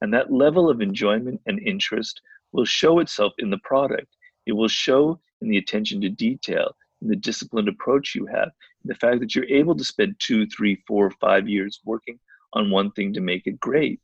[0.00, 2.20] And that level of enjoyment and interest
[2.52, 4.08] will show itself in the product.
[4.46, 8.50] It will show in the attention to detail, the disciplined approach you have,
[8.84, 12.18] the fact that you're able to spend two, three, four, five years working
[12.52, 14.00] on one thing to make it great.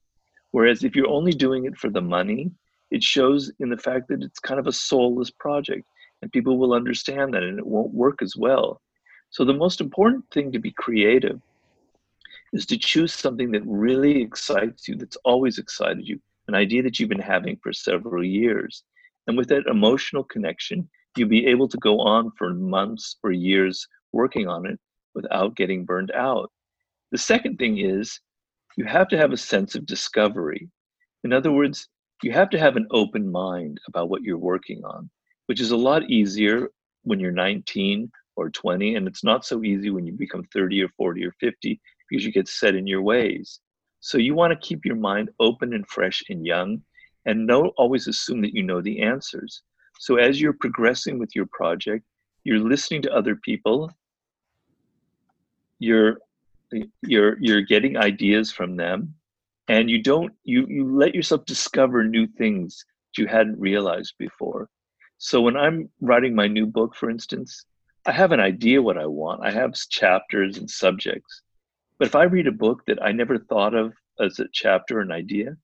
[0.51, 2.51] Whereas if you're only doing it for the money,
[2.91, 5.87] it shows in the fact that it's kind of a soulless project
[6.21, 8.81] and people will understand that and it won't work as well.
[9.31, 11.41] So the most important thing to be creative
[12.53, 17.01] is to choose something that really excites you, that's always excited you, an idea that
[17.01, 18.85] you've been having for several years.
[19.27, 23.87] And with that emotional connection, you'll be able to go on for months or years
[24.13, 24.79] working on it
[25.15, 26.51] without getting burned out.
[27.11, 28.21] The second thing is
[28.77, 30.69] you have to have a sense of discovery.
[31.25, 31.89] In other words,
[32.23, 35.11] you have to have an open mind about what you're working on,
[35.47, 36.71] which is a lot easier
[37.03, 40.89] when you're 19 or 20, and it's not so easy when you become 30 or
[40.97, 43.61] 40 or 50 because you get set in your ways.
[44.01, 46.83] So you want to keep your mind open and fresh and young
[47.27, 49.63] and don't always assume that you know the answers.
[49.99, 52.05] So as you're progressing with your project,
[52.45, 53.91] you're listening to other people,
[55.79, 56.19] you're
[57.03, 59.15] you're you're getting ideas from them
[59.69, 62.85] and you don't you you let yourself discover new things
[63.15, 64.71] that you hadn't realized before
[65.19, 67.67] so when i'm writing my new book for instance
[68.05, 69.45] I have an idea what I want.
[69.45, 71.43] I have chapters and subjects.
[71.99, 75.03] But if I read a book that I never thought of as a chapter or
[75.03, 75.57] an idea,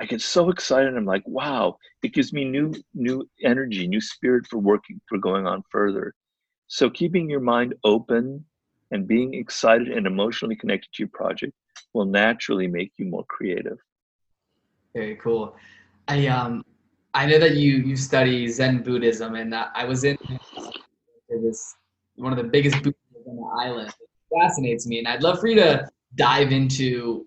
[0.00, 0.96] I get so excited.
[0.96, 5.46] I'm like, wow, it gives me new new energy, new spirit for working for going
[5.46, 6.14] on further.
[6.68, 8.44] So keeping your mind open
[8.92, 11.52] and being excited and emotionally connected to your project
[11.92, 13.78] will naturally make you more creative.
[14.94, 15.54] Very cool.
[16.08, 16.64] I um
[17.12, 20.16] I know that you you study Zen Buddhism, and I was in
[21.28, 21.74] this
[22.14, 22.96] one of the biggest Buddhism
[23.26, 23.92] on the island.
[24.00, 27.26] It fascinates me, and I'd love for you to dive into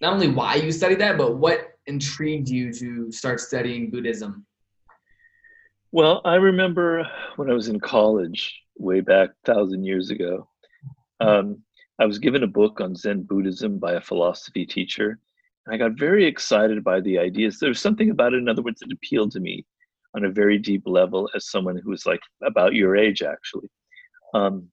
[0.00, 4.46] not only why you studied that, but what intrigued you to start studying Buddhism.
[5.92, 10.48] Well, I remember when I was in college, way back thousand years ago.
[11.20, 11.62] Um,
[11.98, 15.18] I was given a book on Zen Buddhism by a philosophy teacher,
[15.66, 17.58] and I got very excited by the ideas.
[17.58, 19.66] There was something about it, in other words, that appealed to me
[20.14, 23.68] on a very deep level as someone who was like about your age, actually.
[24.32, 24.68] Um,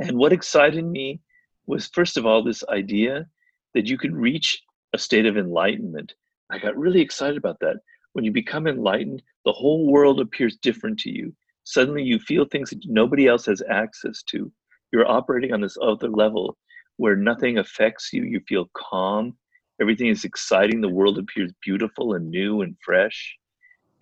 [0.00, 1.20] and what excited me
[1.66, 3.26] was, first of all, this idea
[3.74, 4.62] that you could reach
[4.92, 6.14] a state of enlightenment.
[6.50, 7.76] I got really excited about that.
[8.12, 11.32] When you become enlightened, the whole world appears different to you.
[11.64, 14.50] Suddenly, you feel things that nobody else has access to.
[14.92, 16.56] You're operating on this other level
[16.96, 18.24] where nothing affects you.
[18.24, 19.36] You feel calm.
[19.80, 20.80] Everything is exciting.
[20.80, 23.36] The world appears beautiful and new and fresh.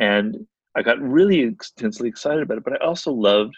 [0.00, 0.36] And
[0.74, 2.64] I got really intensely excited about it.
[2.64, 3.54] But I also loved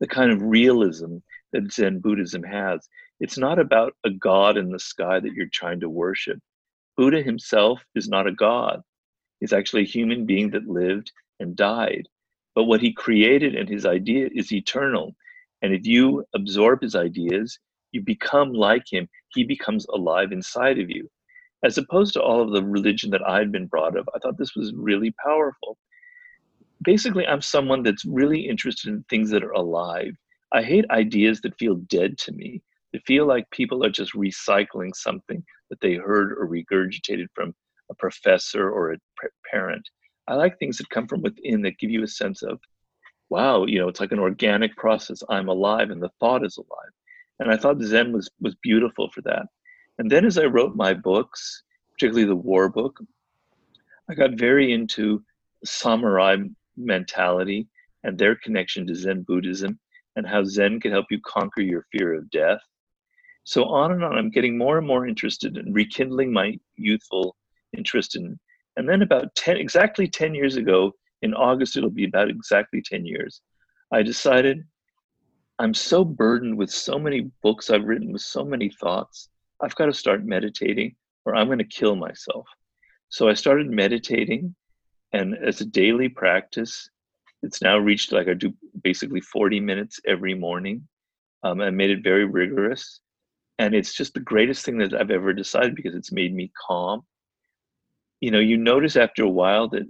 [0.00, 1.16] the kind of realism
[1.52, 2.86] that Zen Buddhism has.
[3.20, 6.38] It's not about a god in the sky that you're trying to worship.
[6.96, 8.82] Buddha himself is not a god.
[9.40, 12.08] He's actually a human being that lived and died.
[12.54, 15.14] But what he created and his idea is eternal.
[15.62, 17.58] And if you absorb his ideas,
[17.92, 19.08] you become like him.
[19.32, 21.08] He becomes alive inside of you.
[21.64, 24.54] As opposed to all of the religion that I'd been brought up, I thought this
[24.54, 25.78] was really powerful.
[26.82, 30.12] Basically, I'm someone that's really interested in things that are alive.
[30.52, 32.62] I hate ideas that feel dead to me,
[32.94, 37.52] that feel like people are just recycling something that they heard or regurgitated from
[37.90, 38.98] a professor or a
[39.50, 39.86] parent.
[40.28, 42.60] I like things that come from within that give you a sense of,
[43.30, 45.24] wow, you know, it's like an organic process.
[45.28, 46.92] I'm alive and the thought is alive.
[47.40, 49.46] And I thought Zen was was beautiful for that.
[49.98, 52.96] And then as I wrote my books, particularly the war book,
[54.08, 55.24] I got very into
[55.64, 56.36] samurai
[56.76, 57.66] mentality
[58.04, 59.80] and their connection to Zen Buddhism
[60.14, 62.60] and how Zen can help you conquer your fear of death.
[63.44, 67.36] So on and on, I'm getting more and more interested in rekindling my youthful
[67.76, 68.38] interest in.
[68.76, 70.92] And then about 10, exactly 10 years ago,
[71.22, 73.40] in August, it'll be about exactly 10 years,
[73.92, 74.64] I decided
[75.58, 79.28] I'm so burdened with so many books I've written, with so many thoughts,
[79.60, 82.46] I've got to start meditating or I'm going to kill myself.
[83.08, 84.54] So I started meditating,
[85.12, 86.90] and as a daily practice,
[87.42, 90.86] it's now reached like I do basically 40 minutes every morning.
[91.42, 93.00] Um, I made it very rigorous.
[93.58, 97.02] And it's just the greatest thing that I've ever decided because it's made me calm.
[98.20, 99.86] You know, you notice after a while that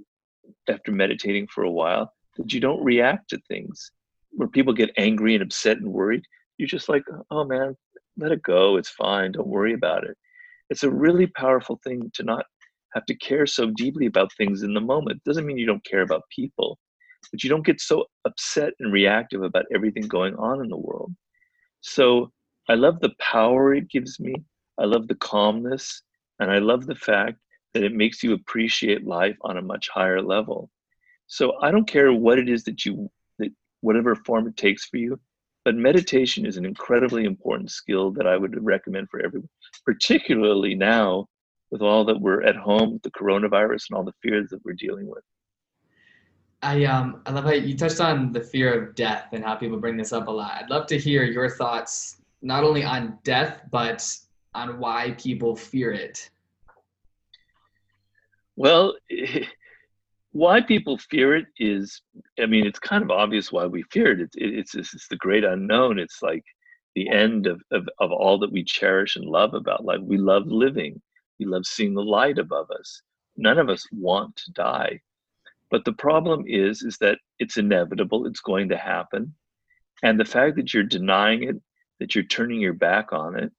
[0.68, 3.90] after meditating for a while that you don't react to things
[4.30, 6.22] where people get angry and upset and worried.
[6.58, 7.76] You're just like, oh man,
[8.16, 8.76] let it go.
[8.76, 9.32] It's fine.
[9.32, 10.16] Don't worry about it.
[10.70, 12.44] It's a really powerful thing to not
[12.94, 15.16] have to care so deeply about things in the moment.
[15.16, 16.78] It doesn't mean you don't care about people,
[17.30, 21.12] but you don't get so upset and reactive about everything going on in the world.
[21.80, 22.32] So
[22.68, 24.34] I love the power it gives me.
[24.78, 26.02] I love the calmness.
[26.40, 27.38] And I love the fact
[27.74, 30.70] that it makes you appreciate life on a much higher level.
[31.26, 33.50] So I don't care what it is that you, that
[33.80, 35.18] whatever form it takes for you,
[35.64, 39.48] but meditation is an incredibly important skill that I would recommend for everyone,
[39.84, 41.26] particularly now
[41.70, 45.08] with all that we're at home the coronavirus and all the fears that we're dealing
[45.08, 45.24] with.
[46.62, 49.78] I um I love how you touched on the fear of death and how people
[49.78, 50.52] bring this up a lot.
[50.62, 54.06] I'd love to hear your thoughts not only on death but
[54.54, 56.30] on why people fear it.
[58.54, 58.94] Well,
[60.32, 62.02] why people fear it is,
[62.40, 64.30] I mean, it's kind of obvious why we fear it.
[64.34, 65.98] It's, it's, it's, the great unknown.
[65.98, 66.44] It's like
[66.94, 70.00] the end of, of, of all that we cherish and love about life.
[70.02, 71.00] We love living,
[71.40, 73.02] we love seeing the light above us.
[73.36, 75.00] None of us want to die.
[75.70, 79.34] But the problem is, is that it's inevitable, it's going to happen.
[80.02, 81.56] And the fact that you're denying it,
[82.00, 83.52] that you're turning your back on it,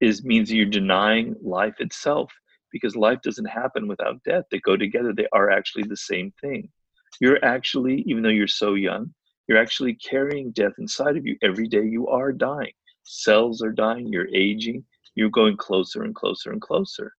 [0.00, 2.32] is means you're denying life itself
[2.72, 4.44] because life doesn't happen without death.
[4.50, 6.68] They go together, they are actually the same thing.
[7.20, 9.12] You're actually, even though you're so young,
[9.48, 11.36] you're actually carrying death inside of you.
[11.42, 12.72] Every day you are dying.
[13.04, 17.12] Cells are dying, you're aging, you're going closer and closer and closer.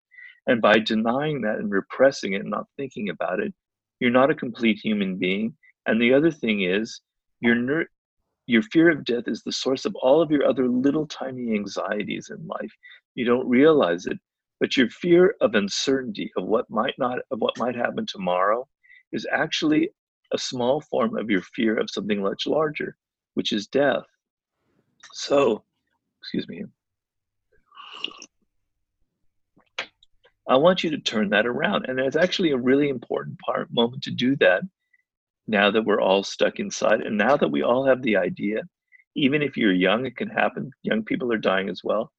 [0.47, 3.53] And by denying that and repressing it and not thinking about it,
[3.99, 5.55] you're not a complete human being.
[5.86, 7.01] And the other thing is,
[7.41, 7.89] your ner-
[8.50, 12.32] your fear of death is the source of all of your other little tiny anxieties
[12.32, 12.72] in life.
[13.14, 14.18] You don't realize it,
[14.60, 18.68] but your fear of uncertainty of what might not of what might happen tomorrow
[19.12, 19.91] is actually
[20.34, 22.97] a small form of your fear of something much larger,
[23.36, 24.06] which is death.
[25.14, 25.64] So,
[26.20, 26.66] excuse me.
[30.47, 31.86] I want you to turn that around.
[31.88, 34.64] And it's actually a really important part moment to do that
[35.50, 37.02] now that we're all stuck inside.
[37.02, 38.62] And now that we all have the idea,
[39.16, 40.72] even if you're young, it can happen.
[40.84, 42.12] Young people are dying as well.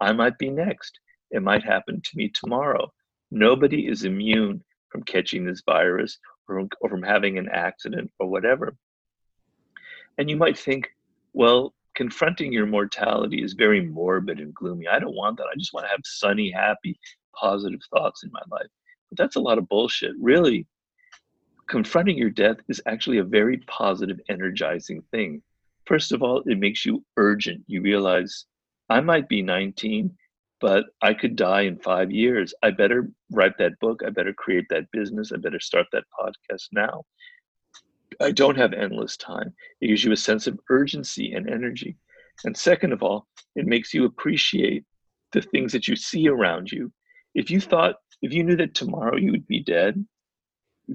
[0.00, 0.98] I might be next.
[1.30, 2.90] It might happen to me tomorrow.
[3.30, 6.18] Nobody is immune from catching this virus
[6.48, 8.74] or, or from having an accident or whatever.
[10.16, 10.88] And you might think,
[11.34, 14.88] well, confronting your mortality is very morbid and gloomy.
[14.88, 15.48] I don't want that.
[15.52, 16.98] I just want to have sunny, happy,
[17.38, 18.70] positive thoughts in my life.
[19.10, 20.12] But that's a lot of bullshit.
[20.18, 20.66] Really,
[21.68, 25.42] confronting your death is actually a very positive, energizing thing.
[25.86, 27.62] First of all, it makes you urgent.
[27.66, 28.46] You realize
[28.88, 30.16] I might be 19,
[30.60, 32.54] but I could die in five years.
[32.62, 34.02] I better write that book.
[34.04, 35.30] I better create that business.
[35.30, 37.04] I better start that podcast now.
[38.20, 39.54] I don't have endless time.
[39.80, 41.96] It gives you a sense of urgency and energy.
[42.44, 44.84] And second of all, it makes you appreciate
[45.32, 46.90] the things that you see around you.
[47.34, 50.04] If you thought, if you knew that tomorrow you would be dead,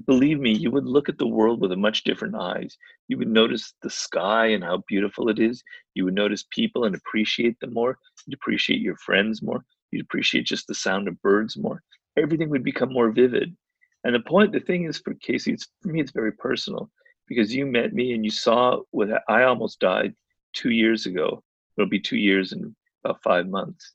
[0.06, 2.76] believe me, you would look at the world with a much different eyes.
[3.08, 5.62] You would notice the sky and how beautiful it is.
[5.94, 7.98] You would notice people and appreciate them more.
[8.26, 9.64] You'd appreciate your friends more.
[9.90, 11.82] You'd appreciate just the sound of birds more.
[12.16, 13.56] Everything would become more vivid.
[14.04, 16.90] And the point, the thing is for Casey, it's, for me, it's very personal
[17.26, 20.14] because you met me and you saw what I almost died
[20.52, 21.42] two years ago.
[21.76, 22.74] It'll be two years in
[23.04, 23.92] about five months.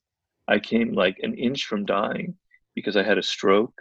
[0.48, 2.36] I came like an inch from dying
[2.76, 3.74] because I had a stroke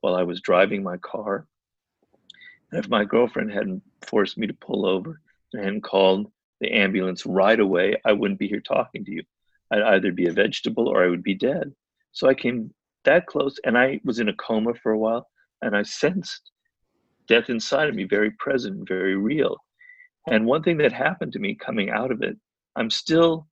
[0.00, 1.46] while I was driving my car.
[2.72, 5.20] If my girlfriend hadn't forced me to pull over
[5.52, 9.22] and called the ambulance right away, I wouldn't be here talking to you.
[9.70, 11.74] I'd either be a vegetable or I would be dead.
[12.12, 12.72] So I came
[13.04, 15.28] that close and I was in a coma for a while
[15.60, 16.50] and I sensed
[17.28, 19.58] death inside of me very present, very real.
[20.28, 22.38] And one thing that happened to me coming out of it,
[22.76, 23.48] I'm still,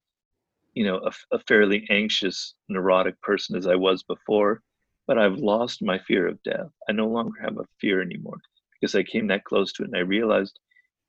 [0.72, 4.62] you know, a, a fairly anxious, neurotic person as I was before,
[5.06, 6.70] but I've lost my fear of death.
[6.88, 8.38] I no longer have a fear anymore
[8.80, 10.58] because I came that close to it and I realized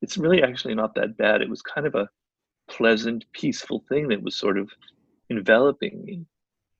[0.01, 1.41] it's really actually not that bad.
[1.41, 2.09] It was kind of a
[2.69, 4.69] pleasant, peaceful thing that was sort of
[5.29, 6.25] enveloping me.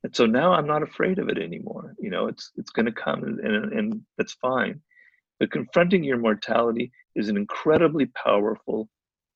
[0.03, 1.93] And so now I'm not afraid of it anymore.
[1.99, 4.81] You know, it's it's going to come and, and, that's fine.
[5.39, 8.89] But confronting your mortality is an incredibly powerful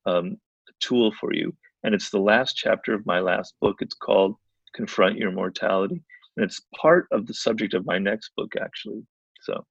[0.06, 0.38] um,
[0.80, 1.56] tool for you.
[1.84, 3.78] And it's the last chapter of my last book.
[3.82, 4.36] It's called
[4.74, 6.02] Confront Your Mortality.
[6.36, 9.04] And it's part of the subject of my next book, actually.
[9.42, 9.64] So.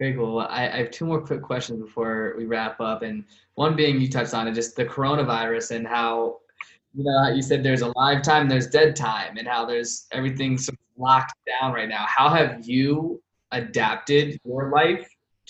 [0.00, 0.40] Very cool.
[0.40, 3.02] I, I have two more quick questions before we wrap up.
[3.02, 3.24] And
[3.54, 6.38] one being you touched on it, just the coronavirus and how,
[6.94, 10.58] you know, you said there's a live time, there's dead time, and how there's everything
[10.58, 12.04] sort of locked down right now.
[12.08, 13.22] How have you
[13.52, 15.08] adapted your life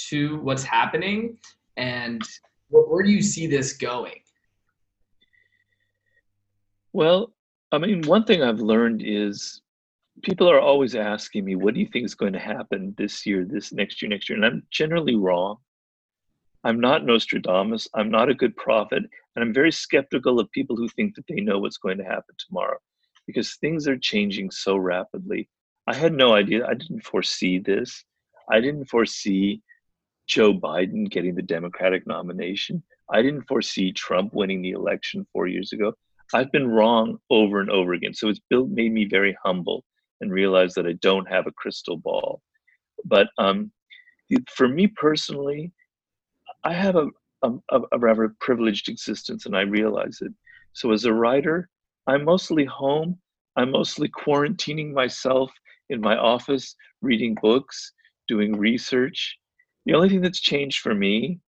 [0.08, 1.38] to what's happening?
[1.76, 2.22] And
[2.68, 4.20] where, where do you see this going?
[6.92, 7.32] Well,
[7.72, 9.62] I mean, one thing I've learned is
[10.22, 13.44] people are always asking me, what do you think is going to happen this year,
[13.44, 14.36] this next year, next year?
[14.36, 15.56] And I'm generally wrong.
[16.62, 17.88] I'm not Nostradamus.
[17.94, 19.02] I'm not a good prophet.
[19.02, 22.34] And I'm very skeptical of people who think that they know what's going to happen
[22.38, 22.78] tomorrow
[23.26, 25.48] because things are changing so rapidly.
[25.86, 26.66] I had no idea.
[26.66, 28.04] I didn't foresee this.
[28.50, 29.62] I didn't foresee
[30.26, 32.82] Joe Biden getting the Democratic nomination.
[33.10, 35.92] I didn't foresee Trump winning the election four years ago.
[36.32, 38.14] I've been wrong over and over again.
[38.14, 39.84] So it's built made me very humble
[40.24, 42.42] and realize that I don't have a crystal ball.
[43.04, 43.70] But um,
[44.48, 45.72] for me personally,
[46.64, 47.06] I have a,
[47.42, 50.32] a, a rather privileged existence and I realize it.
[50.72, 51.68] So as a writer,
[52.06, 53.18] I'm mostly home.
[53.56, 55.52] I'm mostly quarantining myself
[55.90, 57.92] in my office, reading books,
[58.26, 59.38] doing research.
[59.86, 61.38] The only thing that's changed for me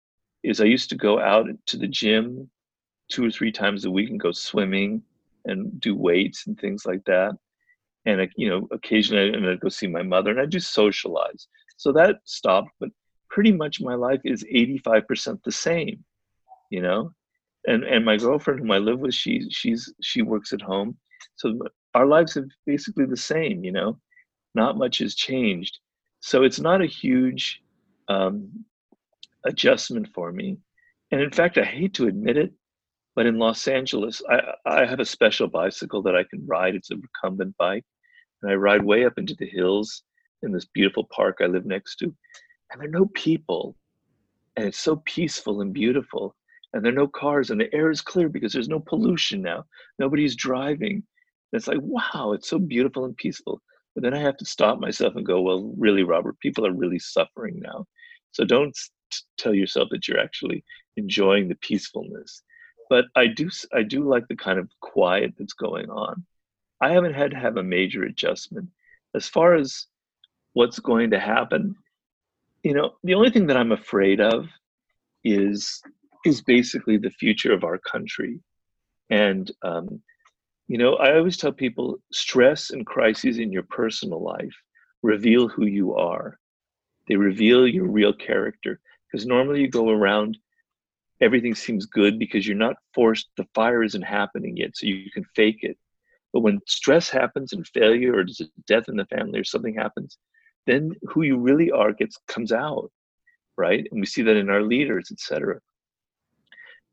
[0.43, 2.49] is I used to go out to the gym
[3.09, 5.01] two or three times a week and go swimming
[5.45, 7.35] and do weights and things like that
[8.07, 11.47] and you know occasionally and I'd go see my mother and I just socialize.
[11.75, 12.89] So that stopped, but
[13.29, 16.03] pretty much my life is 85% the same,
[16.71, 17.11] you know.
[17.67, 20.97] And and my girlfriend whom I live with, she she's she works at home,
[21.35, 21.59] so
[21.93, 23.99] our lives are basically the same, you know.
[24.55, 25.77] Not much has changed,
[26.21, 27.61] so it's not a huge
[28.07, 28.65] um,
[29.45, 30.57] adjustment for me.
[31.11, 32.53] And in fact, I hate to admit it,
[33.15, 36.75] but in Los Angeles, I, I have a special bicycle that I can ride.
[36.75, 37.85] It's a recumbent bike
[38.41, 40.03] and I ride way up into the hills
[40.43, 42.05] in this beautiful park I live next to,
[42.71, 43.75] and there are no people,
[44.55, 46.35] and it's so peaceful and beautiful.
[46.73, 49.65] and there are no cars and the air is clear because there's no pollution now.
[49.99, 50.95] Nobody's driving.
[51.51, 53.61] And it's like, wow, it's so beautiful and peaceful.
[53.95, 56.99] But then I have to stop myself and go, well, really, Robert, people are really
[56.99, 57.85] suffering now.
[58.31, 58.77] So don't
[59.37, 60.63] tell yourself that you're actually
[60.97, 62.43] enjoying the peacefulness.
[62.89, 66.25] But I do, I do like the kind of quiet that's going on.
[66.79, 68.69] I haven't had to have a major adjustment.
[69.15, 69.87] As far as
[70.53, 71.75] what's going to happen,
[72.63, 74.47] you know, the only thing that I'm afraid of
[75.23, 75.81] is
[76.25, 78.39] is basically the future of our country.
[79.09, 80.01] And um,
[80.67, 84.55] you know, I always tell people stress and crises in your personal life
[85.01, 86.39] reveal who you are.
[87.07, 88.81] They reveal your real character.
[89.09, 90.37] Because normally you go around,
[91.21, 95.23] everything seems good because you're not forced, the fire isn't happening yet, so you can
[95.35, 95.77] fake it.
[96.37, 99.73] But when stress happens and failure or there's a death in the family or something
[99.73, 100.19] happens,
[100.67, 102.91] then who you really are gets comes out,
[103.57, 103.87] right?
[103.89, 105.59] And we see that in our leaders, etc.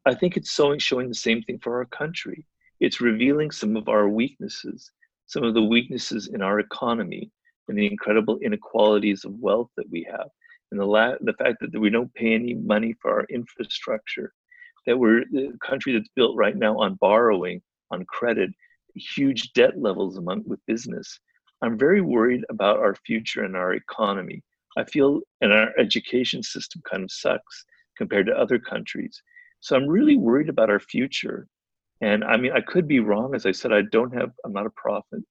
[0.06, 2.46] I think it's showing the same thing for our country.
[2.80, 4.90] It's revealing some of our weaknesses,
[5.26, 7.30] some of the weaknesses in our economy,
[7.68, 10.30] and the incredible inequalities of wealth that we have,
[10.70, 14.32] and the la- the fact that we don't pay any money for our infrastructure,
[14.86, 18.48] that we're the country that's built right now on borrowing, on credit,
[18.94, 21.18] huge debt levels among with business.
[21.62, 24.42] I'm very worried about our future and our economy.
[24.76, 27.64] I feel and our education system kind of sucks
[27.96, 29.22] compared to other countries.
[29.60, 31.46] So I'm really worried about our future.
[32.00, 33.34] And I mean, I could be wrong.
[33.34, 35.22] As I said, I don't have, I'm not a prophet.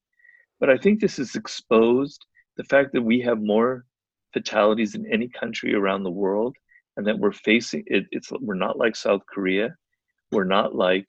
[0.59, 2.25] But I think this is exposed
[2.57, 3.85] the fact that we have more
[4.33, 6.55] fatalities in any country around the world
[6.97, 8.05] and that we're facing it.
[8.11, 9.75] It's, we're not like South Korea.
[10.31, 11.05] We're not like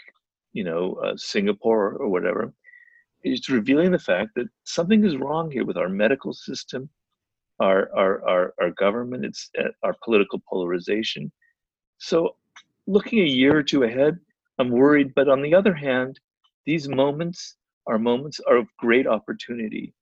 [0.54, 2.54] you know, uh, Singapore or whatever,
[3.22, 6.88] it's revealing the fact that something is wrong here with our medical system,
[7.60, 11.30] our our our, our government, it's uh, our political polarization.
[11.98, 12.36] So,
[12.86, 14.18] looking a year or two ahead,
[14.58, 15.12] I'm worried.
[15.14, 16.18] But on the other hand,
[16.64, 19.92] these moments are moments are of great opportunity.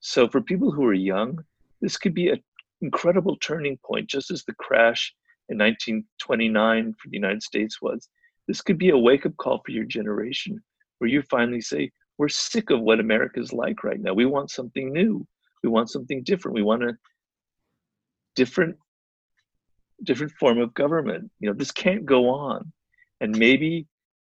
[0.00, 1.38] So for people who are young,
[1.80, 2.42] this could be an
[2.80, 5.14] incredible turning point, just as the crash
[5.48, 8.08] in 1929 for the United States was
[8.48, 10.62] this could be a wake up call for your generation
[10.98, 14.14] where you finally say, We're sick of what America's like right now.
[14.14, 15.26] We want something new.
[15.62, 16.54] We want something different.
[16.54, 16.96] We want a
[18.36, 18.76] different
[20.04, 21.30] different form of government.
[21.40, 22.72] You know, this can't go on.
[23.20, 23.86] And maybe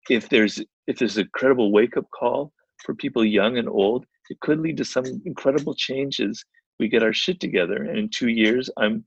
[0.10, 2.52] if there's if there's a credible wake up call
[2.84, 6.44] for people young and old, it could lead to some incredible changes.
[6.80, 9.06] We get our shit together, and in two years, I'm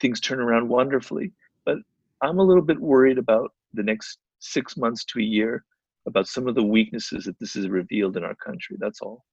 [0.00, 1.32] things turn around wonderfully.
[1.64, 1.78] But
[2.22, 5.64] I'm a little bit worried about the next six months to a year
[6.06, 8.76] about some of the weaknesses that this has revealed in our country.
[8.78, 9.24] That's all.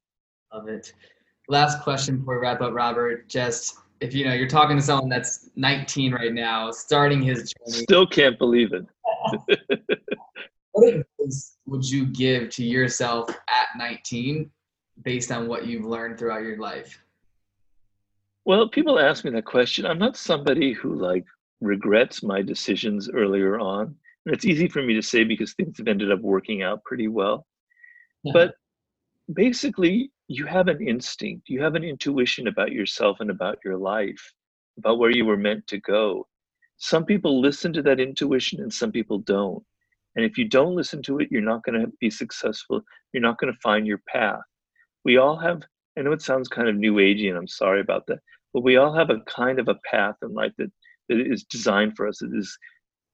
[0.53, 0.93] Love it.
[1.49, 3.27] Last question before we wrap up, Robert.
[3.29, 7.83] Just if you know you're talking to someone that's 19 right now, starting his journey.
[7.83, 8.85] Still can't believe it.
[10.71, 14.49] what advice would you give to yourself at 19
[15.03, 17.01] based on what you've learned throughout your life?
[18.45, 19.85] Well, people ask me that question.
[19.85, 21.25] I'm not somebody who like
[21.59, 23.95] regrets my decisions earlier on.
[24.27, 27.45] It's easy for me to say because things have ended up working out pretty well.
[28.23, 28.33] Yeah.
[28.33, 28.55] But
[29.33, 34.33] basically, you have an instinct, you have an intuition about yourself and about your life,
[34.77, 36.27] about where you were meant to go.
[36.77, 39.63] Some people listen to that intuition and some people don't.
[40.15, 42.81] And if you don't listen to it, you're not going to be successful.
[43.13, 44.41] You're not going to find your path.
[45.05, 45.61] We all have,
[45.97, 48.19] I know it sounds kind of new agey, and I'm sorry about that,
[48.53, 50.71] but we all have a kind of a path in life that,
[51.07, 52.21] that is designed for us.
[52.21, 52.57] It is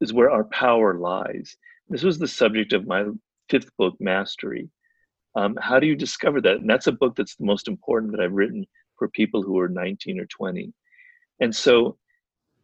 [0.02, 1.56] is where our power lies.
[1.90, 3.06] This was the subject of my
[3.50, 4.70] fifth book, Mastery.
[5.36, 6.58] Um, how do you discover that?
[6.58, 8.66] And that's a book that's the most important that I've written
[8.98, 10.72] for people who are 19 or 20.
[11.40, 11.98] And so,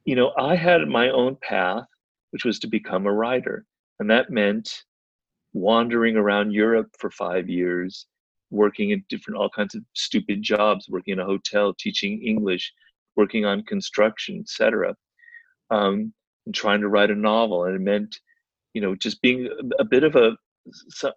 [0.06, 1.86] you know, I had my own path,
[2.32, 3.66] which was to become a writer.
[4.00, 4.84] And that meant
[5.54, 8.06] wandering around Europe for five years,
[8.52, 12.72] working in different, all kinds of stupid jobs, working in a hotel, teaching English,
[13.16, 14.96] working on construction, etc.
[15.72, 16.14] Um,
[16.50, 18.20] and trying to write a novel and it meant
[18.74, 19.48] you know just being
[19.78, 20.36] a, bit of a,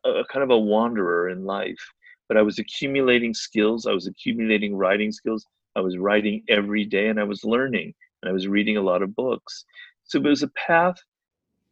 [0.05, 1.83] a kind of a wanderer in life.
[2.28, 7.09] But i was accumulating skills i was accumulating writing skills i was writing every day
[7.09, 9.64] and i was learning and i was reading a lot of books.
[10.05, 10.99] So it was a path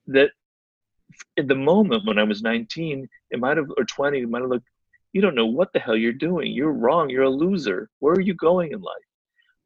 [0.06, 0.30] that
[1.36, 4.50] in the moment when i was 19 it might have or 20 it might have
[4.50, 4.68] looked
[5.12, 6.52] you don't know what the hell you're doing.
[6.52, 7.10] You're wrong.
[7.10, 7.90] You're a loser.
[7.98, 9.08] Where are you going in life?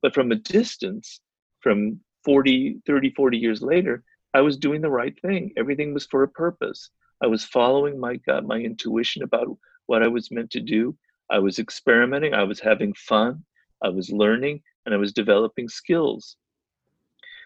[0.01, 1.20] But from a distance
[1.61, 4.03] from 40, 30, 40 years later,
[4.35, 5.53] I was doing the right thing.
[5.57, 6.91] Everything was for a purpose.
[7.22, 9.47] I was following my gut, my intuition about
[9.87, 10.97] what I was meant to do.
[11.31, 13.45] I was experimenting, I was having fun,
[13.83, 16.37] I was learning, and I was developing skills.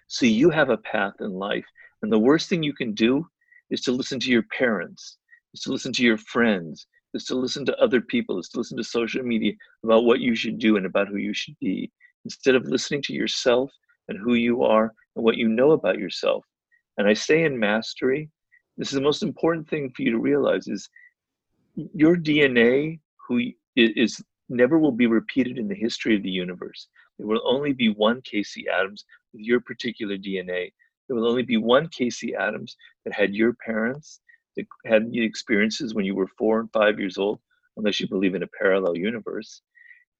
[0.08, 1.66] So you have a path in life.
[2.02, 3.26] And the worst thing you can do
[3.70, 5.18] is to listen to your parents,
[5.54, 8.76] is to listen to your friends, is to listen to other people, is to listen
[8.78, 9.52] to social media
[9.84, 11.90] about what you should do and about who you should be,
[12.24, 13.70] instead of listening to yourself
[14.08, 16.44] and who you are and what you know about yourself.
[16.96, 18.30] And I say in mastery,
[18.76, 20.88] this is the most important thing for you to realize is
[21.74, 23.40] your DNA, who
[23.76, 26.88] is never will be repeated in the history of the universe.
[27.18, 30.72] There will only be one Casey Adams with your particular DNA.
[31.06, 34.20] There will only be one Casey Adams that had your parents,
[34.56, 37.40] that had the experiences when you were four and five years old,
[37.76, 39.62] unless you believe in a parallel universe.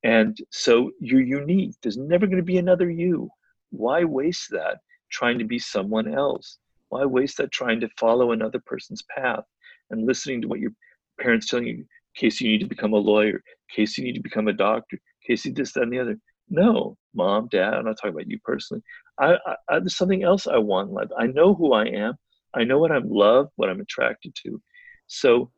[0.04, 1.74] And so you're unique.
[1.82, 3.30] There's never going to be another you.
[3.70, 4.78] Why waste that
[5.10, 6.58] trying to be someone else?
[6.88, 9.44] Why waste that trying to follow another person's path
[9.90, 10.72] and listening to what your
[11.20, 13.42] parents telling you, Casey, you need to become a lawyer.
[13.70, 14.98] Casey, you need to become a doctor.
[15.26, 16.18] Casey, this, that, and the other.
[16.50, 18.82] No, mom, dad, I'm not talking about you personally.
[19.18, 21.08] I, I, I, there's something else I want in life.
[21.18, 22.14] I know who I am.
[22.54, 24.60] I know what I'm loved, what I'm attracted to.
[25.06, 25.50] So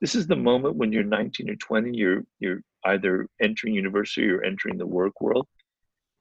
[0.00, 4.42] this is the moment when you're 19 or 20, you're you're either entering university or
[4.42, 5.46] entering the work world,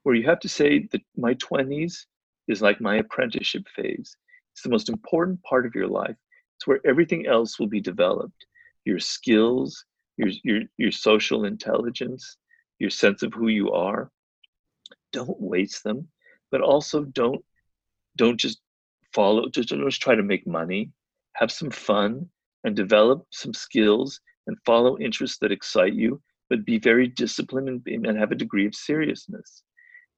[0.04, 2.06] where you have to say that my 20s
[2.48, 4.16] is like my apprenticeship phase.
[4.54, 6.16] It's the most important part of your life.
[6.58, 8.46] It's where everything else will be developed.
[8.86, 9.86] Your skills,
[10.18, 12.38] your your your social intelligence,
[12.80, 14.12] your sense of who you are.
[15.14, 16.08] Don't waste them,
[16.52, 17.44] but also don't
[18.18, 18.60] don't just
[19.14, 19.50] follow.
[19.50, 20.92] Just don't just try to make money.
[21.34, 22.30] Have some fun
[22.64, 28.06] and develop some skills and follow interests that excite you, but be very disciplined and,
[28.06, 29.64] and have a degree of seriousness.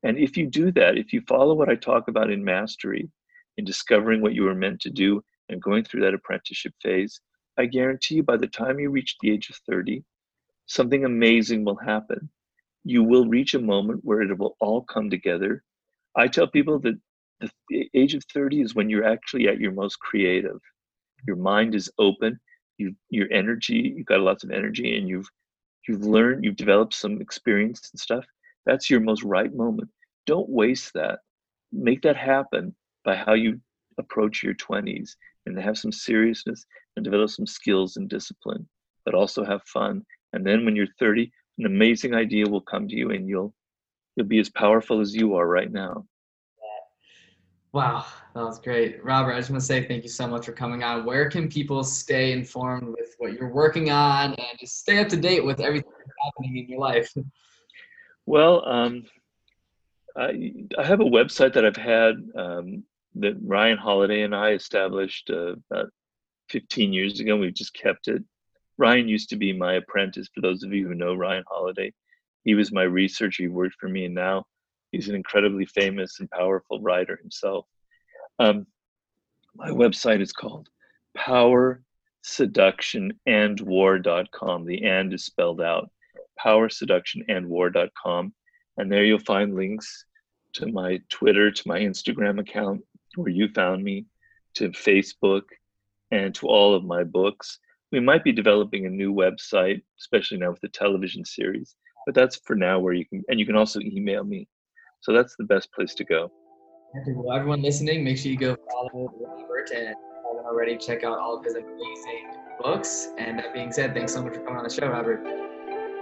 [0.03, 3.09] And if you do that, if you follow what I talk about in mastery,
[3.57, 7.19] in discovering what you were meant to do and going through that apprenticeship phase,
[7.57, 10.03] I guarantee you by the time you reach the age of 30,
[10.65, 12.29] something amazing will happen.
[12.83, 15.63] You will reach a moment where it will all come together.
[16.15, 16.99] I tell people that
[17.69, 20.59] the age of 30 is when you're actually at your most creative.
[21.27, 22.39] Your mind is open,
[22.77, 25.29] you your energy, you've got lots of energy and you've
[25.87, 28.25] you've learned, you've developed some experience and stuff.
[28.65, 29.89] That's your most right moment.
[30.25, 31.19] Don't waste that.
[31.71, 33.59] Make that happen by how you
[33.97, 38.67] approach your 20s and have some seriousness and develop some skills and discipline,
[39.05, 40.03] but also have fun.
[40.31, 43.53] And then when you're 30, an amazing idea will come to you and you'll
[44.15, 46.05] you'll be as powerful as you are right now.
[47.71, 48.05] Wow,
[48.35, 49.03] that was great.
[49.03, 51.05] Robert, I just want to say thank you so much for coming on.
[51.05, 55.17] Where can people stay informed with what you're working on and just stay up to
[55.17, 55.91] date with everything
[56.23, 57.11] happening in your life?
[58.25, 59.05] Well, um,
[60.15, 62.83] I, I have a website that I've had um,
[63.15, 65.89] that Ryan Holiday and I established uh, about
[66.49, 67.37] 15 years ago.
[67.37, 68.23] We've just kept it.
[68.77, 70.29] Ryan used to be my apprentice.
[70.33, 71.93] For those of you who know Ryan Holiday,
[72.43, 73.43] he was my researcher.
[73.43, 74.45] He worked for me, and now
[74.91, 77.65] he's an incredibly famous and powerful writer himself.
[78.39, 78.65] Um,
[79.55, 80.69] my website is called
[81.15, 81.81] Power
[82.23, 84.65] Seduction and War.com.
[84.65, 85.91] The and is spelled out.
[86.37, 88.33] Power Seduction and War.com.
[88.77, 90.05] And there you'll find links
[90.53, 92.81] to my Twitter, to my Instagram account,
[93.15, 94.05] where you found me,
[94.55, 95.43] to Facebook,
[96.11, 97.59] and to all of my books.
[97.91, 101.75] We might be developing a new website, especially now with the television series,
[102.05, 104.47] but that's for now where you can, and you can also email me.
[105.01, 106.31] So that's the best place to go.
[107.07, 109.95] Well, everyone listening, make sure you go follow Robert and
[110.45, 113.09] already, check out all of his amazing books.
[113.17, 115.52] And that being said, thanks so much for coming on the show, Robert.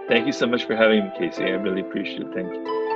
[0.08, 1.43] Thank you so much for having me, Casey.
[1.43, 2.34] I really appreciate it.
[2.34, 2.90] Thank you.